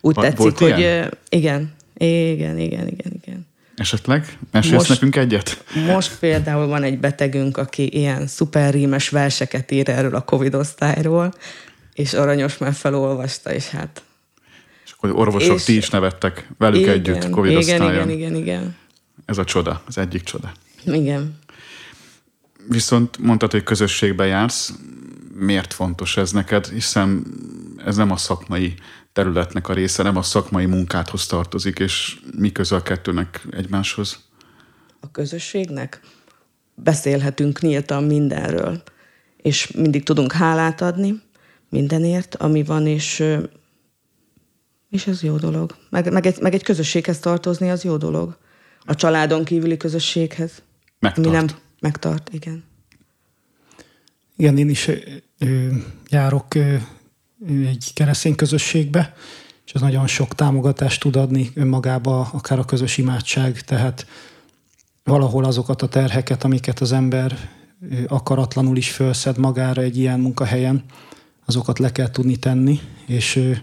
Úgy 0.00 0.14
Van, 0.14 0.24
tetszik, 0.24 0.58
hogy 0.58 0.80
ö, 0.80 1.06
igen, 1.28 1.74
igen, 1.96 2.58
igen, 2.58 2.88
igen, 2.88 3.20
igen. 3.22 3.46
Esetleg? 3.76 4.38
Mesélsz 4.50 4.74
most, 4.74 4.88
nekünk 4.88 5.16
egyet? 5.16 5.64
Most 5.86 6.18
például 6.18 6.66
van 6.66 6.82
egy 6.82 6.98
betegünk, 6.98 7.56
aki 7.56 7.96
ilyen 7.96 8.26
szuperrímes 8.26 9.08
verseket 9.08 9.70
ír 9.70 9.88
erről 9.88 10.14
a 10.14 10.20
Covid 10.20 10.54
osztályról, 10.54 11.34
és 11.94 12.14
Aranyos 12.14 12.58
már 12.58 12.72
felolvasta, 12.72 13.52
és 13.52 13.68
hát... 13.68 14.02
És 14.84 14.92
akkor 14.96 15.10
orvosok, 15.10 15.56
és 15.56 15.64
ti 15.64 15.76
is 15.76 15.90
nevettek 15.90 16.48
velük 16.58 16.80
igen, 16.80 16.92
együtt 16.92 17.30
Covid 17.30 17.50
igen, 17.50 17.80
osztályon. 17.80 18.10
Igen, 18.10 18.10
igen, 18.10 18.34
igen. 18.34 18.76
Ez 19.24 19.38
a 19.38 19.44
csoda, 19.44 19.82
az 19.86 19.98
egyik 19.98 20.22
csoda. 20.22 20.52
Igen. 20.84 21.38
Viszont 22.68 23.18
mondtad, 23.18 23.50
hogy 23.50 23.62
közösségbe 23.62 24.26
jársz. 24.26 24.72
Miért 25.34 25.72
fontos 25.72 26.16
ez 26.16 26.32
neked? 26.32 26.68
Hiszen 26.68 27.26
ez 27.84 27.96
nem 27.96 28.10
a 28.10 28.16
szakmai 28.16 28.74
területnek 29.16 29.68
a 29.68 29.72
része, 29.72 30.02
nem 30.02 30.16
a 30.16 30.22
szakmai 30.22 30.66
munkádhoz 30.66 31.26
tartozik, 31.26 31.78
és 31.78 32.20
mi 32.38 32.52
köze 32.52 32.76
a 32.76 32.82
kettőnek 32.82 33.46
egymáshoz? 33.50 34.18
A 35.00 35.10
közösségnek? 35.10 36.00
Beszélhetünk 36.74 37.60
nyíltan 37.60 38.04
mindenről, 38.04 38.82
és 39.36 39.70
mindig 39.70 40.02
tudunk 40.02 40.32
hálát 40.32 40.80
adni 40.80 41.22
mindenért, 41.68 42.34
ami 42.34 42.62
van, 42.62 42.86
és, 42.86 43.24
és 44.90 45.06
ez 45.06 45.22
jó 45.22 45.36
dolog. 45.36 45.76
Meg, 45.90 46.12
meg, 46.12 46.26
egy, 46.26 46.40
meg 46.40 46.54
egy 46.54 46.62
közösséghez 46.62 47.18
tartozni, 47.18 47.70
az 47.70 47.84
jó 47.84 47.96
dolog. 47.96 48.38
A 48.84 48.94
családon 48.94 49.44
kívüli 49.44 49.76
közösséghez. 49.76 50.62
Megtart. 50.98 51.26
Mi 51.26 51.32
nem 51.32 51.46
megtart, 51.80 52.28
igen. 52.32 52.64
Igen, 54.36 54.58
én 54.58 54.68
is 54.68 54.88
ö, 55.38 55.68
járok 56.08 56.54
ö, 56.54 56.76
egy 57.48 57.90
keresztény 57.94 58.34
közösségbe, 58.34 59.14
és 59.66 59.72
ez 59.72 59.80
nagyon 59.80 60.06
sok 60.06 60.34
támogatást 60.34 61.00
tud 61.00 61.16
adni 61.16 61.50
önmagába, 61.54 62.28
akár 62.32 62.58
a 62.58 62.64
közös 62.64 62.98
imádság, 62.98 63.60
tehát 63.60 64.06
valahol 65.04 65.44
azokat 65.44 65.82
a 65.82 65.88
terheket, 65.88 66.44
amiket 66.44 66.80
az 66.80 66.92
ember 66.92 67.50
akaratlanul 68.06 68.76
is 68.76 68.90
felszed 68.90 69.38
magára 69.38 69.82
egy 69.82 69.98
ilyen 69.98 70.20
munkahelyen, 70.20 70.84
azokat 71.44 71.78
le 71.78 71.92
kell 71.92 72.10
tudni 72.10 72.36
tenni, 72.36 72.80
és 73.06 73.54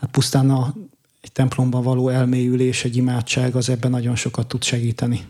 hát 0.00 0.10
pusztán 0.10 0.50
a, 0.50 0.74
egy 1.20 1.32
templomban 1.32 1.82
való 1.82 2.08
elmélyülés, 2.08 2.84
egy 2.84 2.96
imádság, 2.96 3.54
az 3.54 3.68
ebben 3.68 3.90
nagyon 3.90 4.16
sokat 4.16 4.46
tud 4.46 4.62
segíteni. 4.62 5.26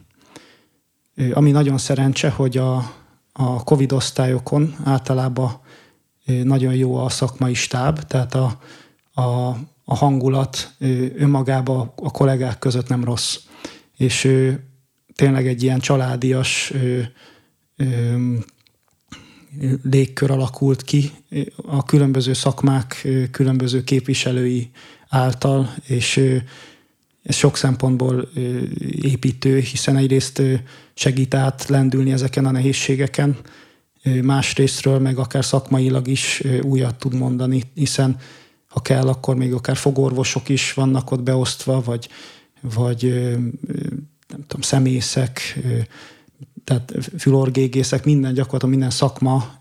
Ami 1.32 1.50
nagyon 1.50 1.78
szerencse, 1.78 2.30
hogy 2.30 2.56
a, 2.56 2.76
a 3.32 3.64
COVID 3.64 3.92
osztályokon 3.92 4.76
általában 4.84 5.60
nagyon 6.42 6.74
jó 6.74 6.96
a 6.96 7.08
szakmai 7.08 7.54
stáb, 7.54 7.98
tehát 7.98 8.34
a, 8.34 8.58
a, 9.12 9.48
a 9.84 9.94
hangulat 9.94 10.74
önmagában 11.16 11.92
a 11.96 12.10
kollégák 12.10 12.58
között 12.58 12.88
nem 12.88 13.04
rossz. 13.04 13.36
És 13.96 14.48
tényleg 15.14 15.46
egy 15.46 15.62
ilyen 15.62 15.78
családias 15.78 16.72
légkör 19.82 20.30
alakult 20.30 20.82
ki 20.82 21.10
a 21.56 21.84
különböző 21.84 22.32
szakmák 22.32 23.08
különböző 23.30 23.84
képviselői 23.84 24.70
által, 25.08 25.74
és 25.86 26.16
ez 27.22 27.34
sok 27.34 27.56
szempontból 27.56 28.28
építő, 29.02 29.58
hiszen 29.58 29.96
egyrészt 29.96 30.42
segít 30.94 31.34
át 31.34 31.68
lendülni 31.68 32.12
ezeken 32.12 32.46
a 32.46 32.50
nehézségeken, 32.50 33.36
másrésztről 34.22 34.98
meg 34.98 35.18
akár 35.18 35.44
szakmailag 35.44 36.08
is 36.08 36.42
újat 36.62 36.94
tud 36.94 37.14
mondani, 37.14 37.62
hiszen 37.74 38.16
ha 38.68 38.80
kell, 38.80 39.08
akkor 39.08 39.36
még 39.36 39.52
akár 39.52 39.76
fogorvosok 39.76 40.48
is 40.48 40.74
vannak 40.74 41.10
ott 41.10 41.22
beosztva, 41.22 41.82
vagy, 41.82 42.08
vagy 42.60 43.02
nem 44.28 44.44
tudom, 44.46 44.60
szemészek, 44.60 45.58
tehát 46.64 46.92
fülorgégészek, 47.18 48.04
minden 48.04 48.34
gyakorlatilag 48.34 48.74
minden 48.74 48.90
szakma 48.90 49.58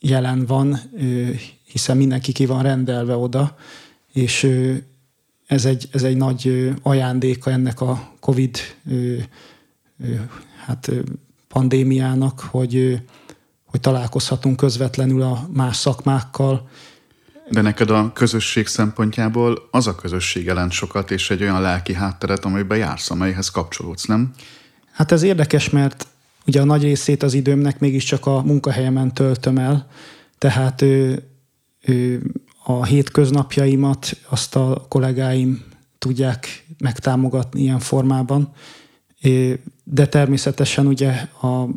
jelen 0.00 0.46
van, 0.46 0.80
hiszen 1.64 1.96
mindenki 1.96 2.32
ki 2.32 2.46
van 2.46 2.62
rendelve 2.62 3.16
oda, 3.16 3.56
és 4.12 4.50
ez 5.46 5.64
egy, 5.64 5.88
ez 5.92 6.02
egy 6.02 6.16
nagy 6.16 6.72
ajándéka 6.82 7.50
ennek 7.50 7.80
a 7.80 8.12
COVID 8.20 8.58
hát, 10.66 10.90
pandémiának, 11.48 12.40
hogy, 12.40 13.02
hogy 13.74 13.82
találkozhatunk 13.82 14.56
közvetlenül 14.56 15.22
a 15.22 15.48
más 15.52 15.76
szakmákkal. 15.76 16.68
De 17.50 17.60
neked 17.60 17.90
a 17.90 18.12
közösség 18.12 18.66
szempontjából 18.66 19.68
az 19.70 19.86
a 19.86 19.94
közösség 19.94 20.44
jelent 20.44 20.72
sokat, 20.72 21.10
és 21.10 21.30
egy 21.30 21.42
olyan 21.42 21.60
lelki 21.60 21.94
hátteret, 21.94 22.44
amelyben 22.44 22.78
jársz, 22.78 23.10
amelyhez 23.10 23.48
kapcsolódsz, 23.48 24.04
nem? 24.04 24.30
Hát 24.92 25.12
ez 25.12 25.22
érdekes, 25.22 25.70
mert 25.70 26.06
ugye 26.46 26.60
a 26.60 26.64
nagy 26.64 26.82
részét 26.82 27.22
az 27.22 27.34
időmnek 27.34 27.80
mégiscsak 27.80 28.26
a 28.26 28.42
munkahelyemen 28.42 29.14
töltöm 29.14 29.58
el, 29.58 29.88
tehát 30.38 30.82
ő, 30.82 31.28
ő, 31.80 32.22
a 32.64 32.84
hétköznapjaimat 32.84 34.16
azt 34.28 34.56
a 34.56 34.86
kollégáim 34.88 35.64
tudják 35.98 36.66
megtámogatni 36.78 37.60
ilyen 37.60 37.78
formában, 37.78 38.52
de 39.84 40.06
természetesen 40.06 40.86
ugye 40.86 41.10
a, 41.40 41.68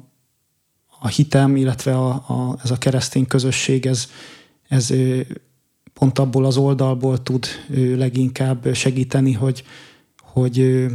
a 0.99 1.07
hitem, 1.07 1.55
illetve 1.55 1.97
a, 1.97 2.09
a, 2.09 2.57
ez 2.63 2.71
a 2.71 2.77
keresztény 2.77 3.27
közösség, 3.27 3.85
ez, 3.85 4.09
ez 4.67 4.93
pont 5.93 6.19
abból 6.19 6.45
az 6.45 6.57
oldalból 6.57 7.23
tud 7.23 7.45
leginkább 7.95 8.73
segíteni, 8.73 9.31
hogy, 9.31 9.63
hogy, 10.21 10.85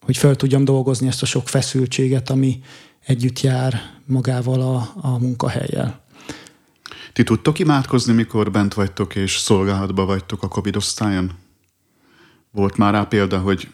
hogy 0.00 0.16
fel 0.16 0.36
tudjam 0.36 0.64
dolgozni 0.64 1.06
ezt 1.06 1.22
a 1.22 1.26
sok 1.26 1.48
feszültséget, 1.48 2.30
ami 2.30 2.60
együtt 3.06 3.40
jár 3.40 3.80
magával 4.06 4.60
a, 4.60 4.92
a 5.00 5.18
munkahelyjel. 5.18 6.02
Ti 7.12 7.22
tudtok 7.22 7.58
imádkozni, 7.58 8.12
mikor 8.12 8.50
bent 8.50 8.74
vagytok 8.74 9.14
és 9.14 9.36
szolgálatba 9.36 10.04
vagytok 10.04 10.42
a 10.42 10.48
Covid 10.48 10.76
osztályon? 10.76 11.32
Volt 12.50 12.76
már 12.76 12.92
rá 12.92 13.04
példa, 13.04 13.38
hogy 13.38 13.68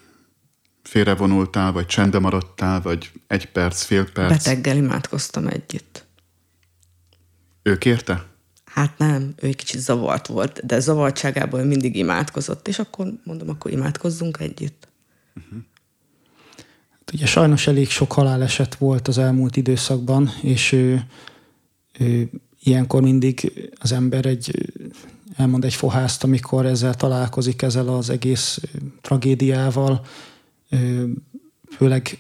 félrevonultál, 0.83 1.73
vagy 1.73 1.87
csende 1.87 2.19
maradtál, 2.19 2.81
vagy 2.81 3.12
egy 3.27 3.47
perc, 3.47 3.83
fél 3.83 4.11
perc? 4.12 4.31
Beteggel 4.31 4.77
imádkoztam 4.77 5.47
együtt. 5.47 6.05
Ő 7.62 7.79
kérte? 7.79 8.27
Hát 8.64 8.99
nem, 8.99 9.35
ő 9.37 9.47
egy 9.47 9.57
kicsit 9.57 9.81
zavart 9.81 10.27
volt, 10.27 10.66
de 10.66 10.81
zavartságából 10.81 11.62
mindig 11.64 11.97
imádkozott, 11.97 12.69
és 12.69 12.79
akkor 12.79 13.12
mondom, 13.25 13.49
akkor 13.49 13.71
imádkozzunk 13.71 14.38
együtt. 14.40 14.88
Uh-huh. 15.37 15.62
Hát 16.90 17.12
ugye 17.12 17.27
sajnos 17.27 17.66
elég 17.66 17.90
sok 17.90 18.12
haláleset 18.12 18.75
volt 18.75 19.09
az 19.09 19.19
elmúlt 19.19 19.57
időszakban, 19.57 20.31
és 20.43 20.73
ő, 20.73 21.07
ő, 21.99 22.31
ilyenkor 22.62 23.03
mindig 23.03 23.53
az 23.81 23.93
ember 23.93 24.27
egy 24.27 24.73
elmond 25.37 25.64
egy 25.64 25.75
fohászt, 25.75 26.25
amikor 26.25 26.66
ezzel 26.66 26.95
találkozik, 26.95 27.62
ezzel 27.62 27.88
az 27.88 28.11
egész 28.11 28.61
tragédiával, 29.01 30.07
főleg 31.76 32.18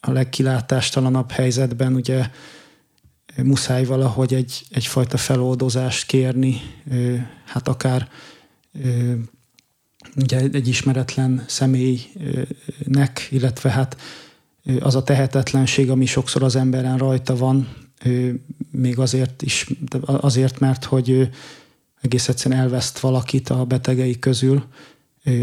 a 0.00 0.10
legkilátástalanabb 0.10 1.30
helyzetben 1.30 1.94
ugye 1.94 2.30
muszáj 3.36 3.84
valahogy 3.84 4.34
egy, 4.34 4.62
egyfajta 4.70 5.16
feloldozást 5.16 6.06
kérni, 6.06 6.60
hát 7.44 7.68
akár 7.68 8.08
ugye 10.16 10.38
egy 10.38 10.68
ismeretlen 10.68 11.44
személynek, 11.46 13.28
illetve 13.30 13.70
hát 13.70 13.96
az 14.80 14.94
a 14.94 15.02
tehetetlenség, 15.02 15.90
ami 15.90 16.06
sokszor 16.06 16.42
az 16.42 16.56
emberen 16.56 16.98
rajta 16.98 17.36
van, 17.36 17.68
még 18.70 18.98
azért 18.98 19.42
is, 19.42 19.66
azért, 20.04 20.58
mert 20.58 20.84
hogy 20.84 21.30
egész 22.00 22.28
egyszerűen 22.28 22.60
elveszt 22.60 22.98
valakit 22.98 23.48
a 23.48 23.64
betegei 23.64 24.18
közül, 24.18 24.64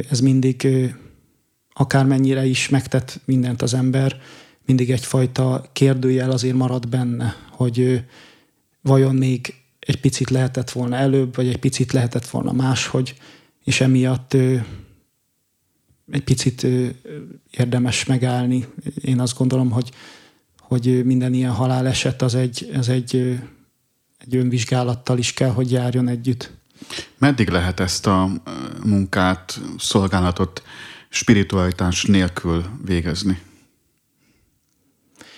ez 0.09 0.19
mindig 0.19 0.67
akármennyire 1.77 2.45
is 2.45 2.69
megtett 2.69 3.19
mindent 3.25 3.61
az 3.61 3.73
ember, 3.73 4.21
mindig 4.65 4.91
egyfajta 4.91 5.65
kérdőjel 5.73 6.31
azért 6.31 6.55
marad 6.55 6.89
benne, 6.89 7.35
hogy 7.49 8.03
vajon 8.81 9.15
még 9.15 9.53
egy 9.79 9.99
picit 9.99 10.29
lehetett 10.29 10.71
volna 10.71 10.95
előbb, 10.95 11.35
vagy 11.35 11.47
egy 11.47 11.57
picit 11.57 11.91
lehetett 11.91 12.27
volna 12.29 12.51
máshogy, 12.51 13.15
és 13.63 13.81
emiatt 13.81 14.33
egy 16.11 16.23
picit 16.23 16.67
érdemes 17.51 18.05
megállni. 18.05 18.67
Én 19.01 19.19
azt 19.19 19.37
gondolom, 19.37 19.71
hogy, 19.71 19.91
hogy 20.59 21.05
minden 21.05 21.33
ilyen 21.33 21.51
haláleset 21.51 22.21
az 22.21 22.35
egy, 22.35 22.69
az 22.73 22.89
egy, 22.89 23.39
egy 24.17 24.35
önvizsgálattal 24.35 25.17
is 25.17 25.33
kell, 25.33 25.51
hogy 25.51 25.71
járjon 25.71 26.07
együtt. 26.07 26.51
Meddig 27.17 27.49
lehet 27.49 27.79
ezt 27.79 28.07
a 28.07 28.29
munkát, 28.83 29.59
szolgálatot 29.77 30.63
spiritualitás 31.15 32.03
nélkül 32.03 32.65
végezni? 32.85 33.41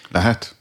Lehet? 0.09 0.55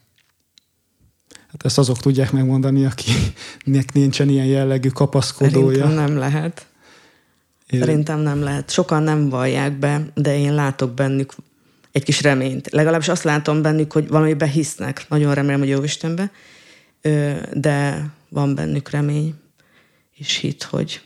Hát 1.50 1.64
ezt 1.64 1.78
azok 1.78 1.98
tudják 1.98 2.32
megmondani, 2.32 2.84
akinek 2.84 3.92
nincsen 3.92 4.28
ilyen 4.28 4.46
jellegű 4.46 4.88
kapaszkodója. 4.88 5.76
Szerintem 5.76 6.06
nem 6.06 6.16
lehet. 6.16 6.66
Szerintem 7.70 8.18
nem 8.20 8.42
lehet. 8.42 8.70
Sokan 8.70 9.02
nem 9.02 9.28
vallják 9.28 9.78
be, 9.78 10.06
de 10.14 10.38
én 10.38 10.54
látok 10.54 10.94
bennük 10.94 11.34
egy 11.92 12.04
kis 12.04 12.22
reményt. 12.22 12.70
Legalábbis 12.70 13.08
azt 13.08 13.22
látom 13.22 13.62
bennük, 13.62 13.92
hogy 13.92 14.08
valamiben 14.08 14.48
hisznek. 14.48 15.06
Nagyon 15.08 15.34
remélem, 15.34 15.58
hogy 15.58 15.68
jó 15.68 15.82
Istenbe, 15.82 16.30
de 17.52 18.06
van 18.28 18.54
bennük 18.54 18.90
remény 18.90 19.34
és 20.14 20.36
hit, 20.36 20.62
hogy, 20.62 21.00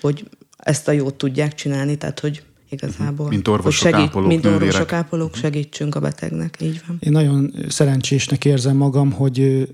hogy 0.00 0.28
ezt 0.66 0.88
a 0.88 0.92
jót 0.92 1.14
tudják 1.14 1.54
csinálni, 1.54 1.96
tehát 1.96 2.20
hogy 2.20 2.42
igazából. 2.68 3.28
Mint 3.28 3.48
orvosok, 3.48 3.82
hogy 3.82 3.92
segít, 3.92 4.08
ápolók, 4.08 4.28
Mint 4.28 4.42
nővérek. 4.42 4.62
orvosok, 4.62 4.92
ápolók, 4.92 5.34
segítsünk 5.34 5.94
a 5.94 6.00
betegnek, 6.00 6.56
így 6.60 6.80
van. 6.86 6.96
Én 7.00 7.12
nagyon 7.12 7.54
szerencsésnek 7.68 8.44
érzem 8.44 8.76
magam, 8.76 9.12
hogy, 9.12 9.68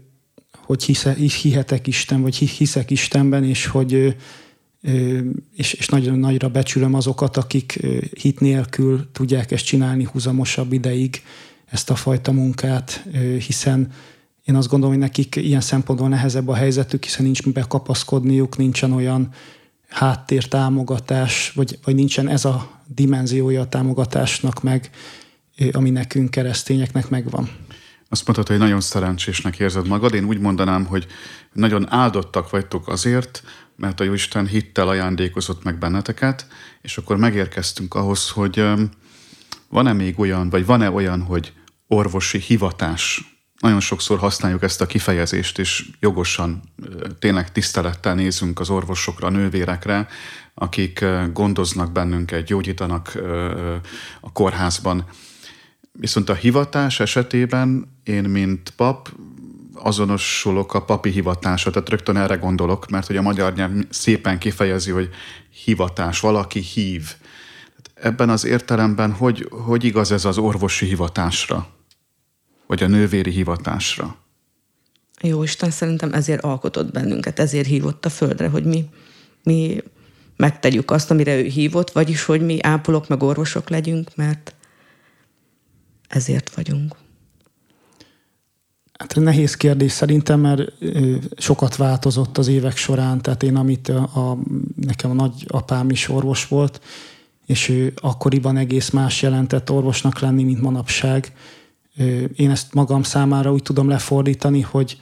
hogy 0.53 0.83
hisze, 0.83 1.13
hihetek 1.13 1.87
Isten, 1.87 2.23
vagy 2.23 2.37
hiszek 2.37 2.91
Istenben, 2.91 3.45
és 3.45 3.67
hogy 3.67 4.17
és, 5.57 5.73
és 5.73 5.89
nagyon 5.89 6.19
nagyra 6.19 6.49
becsülöm 6.49 6.95
azokat, 6.95 7.37
akik 7.37 7.87
hit 8.21 8.41
nélkül 8.41 9.09
tudják 9.13 9.51
ezt 9.51 9.65
csinálni 9.65 10.09
húzamosabb 10.13 10.73
ideig, 10.73 11.23
ezt 11.65 11.91
a 11.91 11.95
fajta 11.95 12.33
munkát, 12.33 13.07
hiszen 13.47 13.93
én 14.45 14.55
azt 14.55 14.69
gondolom, 14.69 14.95
hogy 14.95 15.05
nekik 15.05 15.37
ilyen 15.37 15.61
szempontból 15.61 16.09
nehezebb 16.09 16.49
a 16.49 16.55
helyzetük, 16.55 17.05
hiszen 17.05 17.25
nincs 17.25 17.45
mibe 17.45 17.65
kapaszkodniuk, 17.69 18.57
nincsen 18.57 18.93
olyan 18.93 19.29
háttér 19.93 20.49
támogatás, 20.49 21.53
vagy, 21.55 21.79
vagy 21.85 21.95
nincsen 21.95 22.29
ez 22.29 22.45
a 22.45 22.71
dimenziója 22.87 23.61
a 23.61 23.69
támogatásnak 23.69 24.63
meg, 24.63 24.91
ami 25.73 25.91
nekünk 25.91 26.31
keresztényeknek 26.31 27.09
megvan. 27.09 27.51
Azt 28.09 28.27
mondtad, 28.27 28.49
hogy 28.49 28.59
nagyon 28.59 28.81
szerencsésnek 28.81 29.59
érzed 29.59 29.87
magad. 29.87 30.15
Én 30.15 30.25
úgy 30.25 30.39
mondanám, 30.39 30.85
hogy 30.85 31.07
nagyon 31.53 31.93
áldottak 31.93 32.51
vagytok 32.51 32.89
azért, 32.89 33.43
mert 33.77 34.01
a 34.01 34.05
Jóisten 34.05 34.47
hittel 34.47 34.89
ajándékozott 34.89 35.63
meg 35.63 35.79
benneteket, 35.79 36.47
és 36.83 36.97
akkor 36.97 37.17
megérkeztünk 37.17 37.95
ahhoz, 37.95 38.31
hogy 38.31 38.65
van-e 39.69 39.93
még 39.93 40.19
olyan, 40.19 40.51
vagy 40.51 40.67
van-e 40.67 40.91
olyan, 40.91 41.23
hogy 41.23 41.53
orvosi 41.87 42.39
hivatás. 42.39 43.32
Nagyon 43.63 43.81
sokszor 43.81 44.19
használjuk 44.19 44.63
ezt 44.63 44.81
a 44.81 44.87
kifejezést, 44.87 45.59
és 45.59 45.85
jogosan, 46.01 46.63
tényleg 47.19 47.53
tisztelettel 47.53 48.15
nézünk 48.15 48.61
az 48.61 48.71
orvosokra, 48.71 49.27
a 49.27 49.31
nővérekre, 49.31 50.09
akik 50.55 51.05
gondoznak 51.33 51.93
bennünket, 51.93 52.45
gyógyítanak 52.45 53.13
a 54.21 54.33
kórházban. 54.33 55.05
Viszont 55.93 56.29
a 56.29 56.35
hivatás 56.35 57.01
esetében 57.01 57.97
én, 58.05 58.25
mint 58.25 58.71
pap, 58.71 59.13
azonosulok 59.75 60.75
a 60.75 60.85
papi 60.85 61.11
hivatása, 61.11 61.71
tehát 61.71 61.89
rögtön 61.89 62.17
erre 62.17 62.35
gondolok, 62.35 62.89
mert 62.89 63.07
hogy 63.07 63.17
a 63.17 63.23
magyar 63.23 63.55
nyelv 63.55 63.73
szépen 63.91 64.39
kifejezi, 64.39 64.91
hogy 64.91 65.11
hivatás, 65.65 66.21
valaki 66.21 66.61
hív. 66.61 67.15
Ebben 67.95 68.31
az 68.31 68.45
értelemben 68.45 69.13
hogy, 69.13 69.49
hogy 69.51 69.85
igaz 69.85 70.13
ez 70.13 70.25
az 70.25 70.39
orvosi 70.39 70.87
hivatásra, 70.87 71.67
vagy 72.73 72.83
a 72.83 72.87
nővéri 72.87 73.31
hivatásra? 73.31 74.17
Jó 75.21 75.43
Isten 75.43 75.71
szerintem 75.71 76.13
ezért 76.13 76.43
alkotott 76.43 76.93
bennünket, 76.93 77.39
ezért 77.39 77.67
hívott 77.67 78.05
a 78.05 78.09
földre, 78.09 78.49
hogy 78.49 78.65
mi, 78.65 78.89
mi 79.43 79.83
megtegyük 80.37 80.91
azt, 80.91 81.11
amire 81.11 81.37
ő 81.37 81.43
hívott, 81.43 81.91
vagyis 81.91 82.25
hogy 82.25 82.41
mi 82.41 82.63
ápolok 82.63 83.09
meg 83.09 83.23
orvosok 83.23 83.71
legyünk, 83.71 84.17
mert 84.17 84.55
ezért 86.09 86.55
vagyunk. 86.55 86.97
Hát 88.99 89.15
nehéz 89.15 89.55
kérdés 89.55 89.93
szerintem, 89.93 90.41
mert 90.41 90.73
sokat 91.37 91.77
változott 91.77 92.39
az 92.39 92.49
évek 92.49 92.77
során, 92.77 93.21
tehát 93.21 93.43
én, 93.43 93.57
amit 93.57 93.89
a, 93.89 94.31
a, 94.31 94.39
nekem 94.77 95.11
a 95.11 95.15
nagy 95.15 95.45
apám 95.47 95.91
is 95.91 96.09
orvos 96.09 96.49
volt, 96.49 96.81
és 97.47 97.69
ő 97.69 97.93
akkoriban 97.97 98.57
egész 98.57 98.91
más 98.91 99.23
jelentett 99.23 99.71
orvosnak 99.71 100.19
lenni, 100.19 100.43
mint 100.43 100.61
manapság. 100.61 101.33
Én 102.35 102.51
ezt 102.51 102.75
magam 102.75 103.03
számára 103.03 103.53
úgy 103.53 103.63
tudom 103.63 103.89
lefordítani, 103.89 104.61
hogy, 104.61 105.01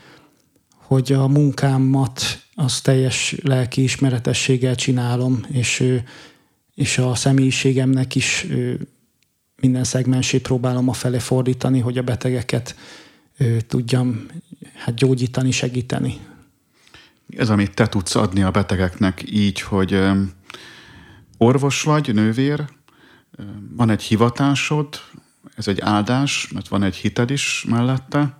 hogy 0.74 1.12
a 1.12 1.28
munkámat 1.28 2.22
az 2.54 2.80
teljes 2.80 3.36
lelki 3.42 3.82
ismeretességgel 3.82 4.74
csinálom, 4.74 5.40
és, 5.48 6.00
és 6.74 6.98
a 6.98 7.14
személyiségemnek 7.14 8.14
is 8.14 8.46
minden 9.60 9.84
szegmensét 9.84 10.42
próbálom 10.42 10.88
a 10.88 10.92
fele 10.92 11.18
fordítani, 11.18 11.78
hogy 11.78 11.98
a 11.98 12.02
betegeket 12.02 12.76
tudjam 13.66 14.26
hát 14.74 14.94
gyógyítani, 14.94 15.50
segíteni. 15.50 16.18
Ez, 17.36 17.50
amit 17.50 17.74
te 17.74 17.88
tudsz 17.88 18.14
adni 18.14 18.42
a 18.42 18.50
betegeknek 18.50 19.22
így, 19.30 19.60
hogy 19.60 19.98
orvos 21.38 21.82
vagy, 21.82 22.14
nővér, 22.14 22.64
van 23.76 23.90
egy 23.90 24.02
hivatásod, 24.02 24.88
ez 25.56 25.68
egy 25.68 25.80
áldás, 25.80 26.48
mert 26.54 26.68
van 26.68 26.82
egy 26.82 26.96
hited 26.96 27.30
is 27.30 27.64
mellette, 27.68 28.38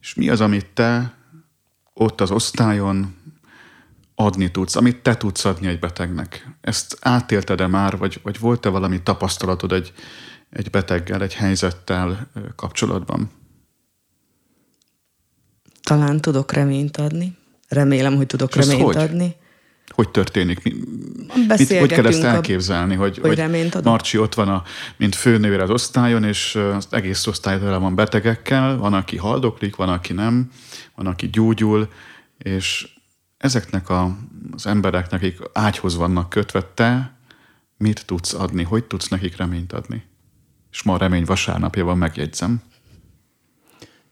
és 0.00 0.14
mi 0.14 0.28
az, 0.28 0.40
amit 0.40 0.66
te 0.66 1.14
ott 1.94 2.20
az 2.20 2.30
osztályon 2.30 3.14
adni 4.14 4.50
tudsz, 4.50 4.76
amit 4.76 5.02
te 5.02 5.16
tudsz 5.16 5.44
adni 5.44 5.66
egy 5.66 5.78
betegnek. 5.78 6.56
Ezt 6.60 6.96
átélted-e 7.00 7.66
már, 7.66 7.96
vagy, 7.96 8.20
vagy 8.22 8.38
volt-e 8.38 8.68
valami 8.68 9.02
tapasztalatod 9.02 9.72
egy, 9.72 9.92
egy 10.50 10.70
beteggel, 10.70 11.22
egy 11.22 11.34
helyzettel 11.34 12.30
kapcsolatban? 12.56 13.30
Talán 15.82 16.20
tudok 16.20 16.52
reményt 16.52 16.96
adni. 16.96 17.36
Remélem, 17.68 18.16
hogy 18.16 18.26
tudok 18.26 18.54
reményt 18.54 18.82
hogy? 18.82 18.96
adni. 18.96 19.36
Hogy 20.00 20.10
történik? 20.10 20.62
Mi, 20.62 20.74
mit, 21.46 21.78
hogy 21.78 21.92
kell 21.92 22.06
ezt 22.06 22.22
elképzelni, 22.22 22.94
hogy, 22.94 23.18
hogy, 23.18 23.40
hogy 23.40 23.82
Marcsi 23.84 24.18
ott 24.18 24.34
van, 24.34 24.48
a, 24.48 24.62
mint 24.96 25.14
főnővér 25.14 25.60
az 25.60 25.70
osztályon, 25.70 26.24
és 26.24 26.54
az 26.54 26.86
egész 26.90 27.26
osztály 27.26 27.58
tele 27.58 27.76
van 27.76 27.94
betegekkel, 27.94 28.76
van, 28.76 28.94
aki 28.94 29.16
haldoklik, 29.16 29.76
van, 29.76 29.88
aki 29.88 30.12
nem, 30.12 30.50
van, 30.94 31.06
aki 31.06 31.30
gyógyul, 31.30 31.88
és 32.38 32.88
ezeknek 33.36 33.88
a, 33.88 34.16
az 34.52 34.66
embereknek, 34.66 35.22
akik 35.22 35.38
ágyhoz 35.52 35.96
vannak 35.96 36.28
kötve, 36.28 36.62
te 36.74 37.16
mit 37.76 38.06
tudsz 38.06 38.34
adni, 38.34 38.62
hogy 38.62 38.84
tudsz 38.84 39.08
nekik 39.08 39.36
reményt 39.36 39.72
adni? 39.72 40.02
És 40.72 40.82
ma 40.82 40.94
a 40.94 40.98
remény 40.98 41.24
vasárnapja 41.24 41.84
van, 41.84 41.98
megjegyzem. 41.98 42.62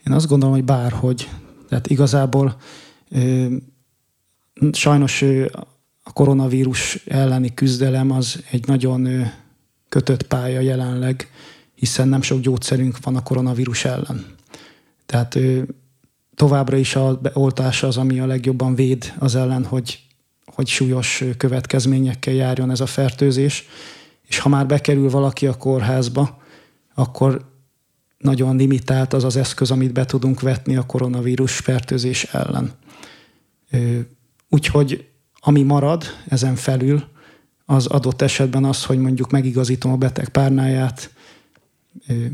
Én 0.06 0.12
azt 0.12 0.28
gondolom, 0.28 0.54
hogy 0.54 0.64
bárhogy. 0.64 1.28
Tehát 1.68 1.86
igazából 1.86 2.56
ö, 3.10 3.46
sajnos 4.72 5.22
ö, 5.22 5.46
a 6.08 6.12
koronavírus 6.12 6.94
elleni 7.06 7.54
küzdelem 7.54 8.10
az 8.10 8.42
egy 8.50 8.66
nagyon 8.66 9.30
kötött 9.88 10.22
pálya 10.22 10.60
jelenleg, 10.60 11.30
hiszen 11.74 12.08
nem 12.08 12.22
sok 12.22 12.40
gyógyszerünk 12.40 12.98
van 13.02 13.16
a 13.16 13.22
koronavírus 13.22 13.84
ellen. 13.84 14.26
Tehát 15.06 15.38
továbbra 16.34 16.76
is 16.76 16.96
a 16.96 17.20
oltás 17.32 17.82
az, 17.82 17.96
ami 17.96 18.20
a 18.20 18.26
legjobban 18.26 18.74
véd 18.74 19.14
az 19.18 19.34
ellen, 19.34 19.64
hogy, 19.64 20.00
hogy 20.44 20.66
súlyos 20.66 21.24
következményekkel 21.36 22.34
járjon 22.34 22.70
ez 22.70 22.80
a 22.80 22.86
fertőzés. 22.86 23.68
És 24.26 24.38
ha 24.38 24.48
már 24.48 24.66
bekerül 24.66 25.10
valaki 25.10 25.46
a 25.46 25.56
kórházba, 25.56 26.42
akkor 26.94 27.50
nagyon 28.18 28.56
limitált 28.56 29.12
az 29.12 29.24
az 29.24 29.36
eszköz, 29.36 29.70
amit 29.70 29.92
be 29.92 30.04
tudunk 30.04 30.40
vetni 30.40 30.76
a 30.76 30.86
koronavírus 30.86 31.56
fertőzés 31.56 32.24
ellen. 32.24 32.72
Úgyhogy 34.48 35.08
ami 35.48 35.62
marad 35.62 36.04
ezen 36.26 36.54
felül, 36.54 37.04
az 37.64 37.86
adott 37.86 38.22
esetben 38.22 38.64
az, 38.64 38.84
hogy 38.84 38.98
mondjuk 38.98 39.30
megigazítom 39.30 39.92
a 39.92 39.96
beteg 39.96 40.28
párnáját, 40.28 41.10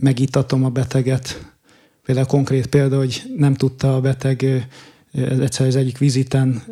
megítatom 0.01 0.65
a 0.65 0.69
beteget. 0.69 1.53
Például 2.05 2.27
konkrét 2.27 2.67
példa, 2.67 2.97
hogy 2.97 3.23
nem 3.37 3.55
tudta 3.55 3.95
a 3.95 4.01
beteg, 4.01 4.67
egyszer 5.13 5.67
az 5.67 5.77
egyik 5.77 5.99
viziten 5.99 6.63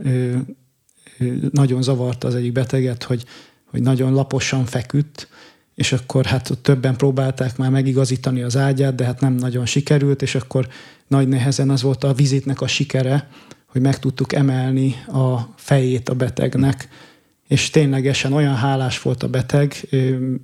nagyon 1.50 1.82
zavarta 1.82 2.28
az 2.28 2.34
egyik 2.34 2.52
beteget, 2.52 3.02
hogy, 3.02 3.24
hogy 3.70 3.82
nagyon 3.82 4.12
laposan 4.12 4.64
feküdt, 4.64 5.28
és 5.74 5.92
akkor 5.92 6.24
hát 6.24 6.58
többen 6.62 6.96
próbálták 6.96 7.56
már 7.56 7.70
megigazítani 7.70 8.42
az 8.42 8.56
ágyát, 8.56 8.94
de 8.94 9.04
hát 9.04 9.20
nem 9.20 9.34
nagyon 9.34 9.66
sikerült, 9.66 10.22
és 10.22 10.34
akkor 10.34 10.68
nagy 11.06 11.28
nehezen 11.28 11.70
az 11.70 11.82
volt 11.82 12.04
a 12.04 12.12
vizitnek 12.12 12.60
a 12.60 12.66
sikere, 12.66 13.28
hogy 13.72 13.80
meg 13.80 13.98
tudtuk 13.98 14.32
emelni 14.32 14.94
a 15.06 15.54
fejét 15.56 16.08
a 16.08 16.14
betegnek, 16.14 16.88
és 17.48 17.70
ténylegesen 17.70 18.32
olyan 18.32 18.54
hálás 18.54 19.02
volt 19.02 19.22
a 19.22 19.28
beteg, 19.28 19.88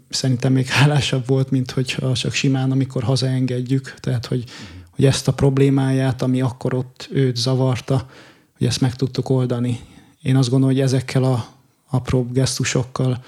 szerintem 0.09 0.53
még 0.53 0.67
hálásabb 0.67 1.27
volt, 1.27 1.51
mint 1.51 1.71
hogyha 1.71 2.14
csak 2.14 2.33
simán, 2.33 2.71
amikor 2.71 3.03
hazaengedjük, 3.03 3.95
tehát 4.01 4.27
hogy, 4.27 4.45
hogy 4.91 5.05
ezt 5.05 5.29
a 5.29 5.33
problémáját, 5.33 6.23
ami 6.23 6.41
akkor 6.41 6.75
ott 6.75 7.09
őt 7.12 7.37
zavarta, 7.37 8.11
hogy 8.59 8.67
ezt 8.67 8.81
meg 8.81 8.95
tudtuk 8.95 9.29
oldani. 9.29 9.81
Én 10.23 10.37
azt 10.37 10.51
gondolom, 10.51 10.75
hogy 10.75 10.85
ezekkel 10.85 11.25
a 11.25 11.47
apró 11.91 12.27
gesztusokkal 12.33 13.25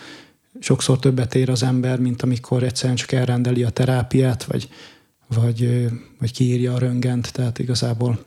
sokszor 0.60 0.98
többet 0.98 1.34
ér 1.34 1.50
az 1.50 1.62
ember, 1.62 1.98
mint 1.98 2.22
amikor 2.22 2.62
egyszerűen 2.62 2.96
csak 2.96 3.12
elrendeli 3.12 3.62
a 3.62 3.70
terápiát, 3.70 4.44
vagy, 4.44 4.68
vagy, 5.26 5.88
vagy 6.18 6.32
kiírja 6.32 6.74
a 6.74 6.78
röngent, 6.78 7.32
tehát 7.32 7.58
igazából 7.58 8.24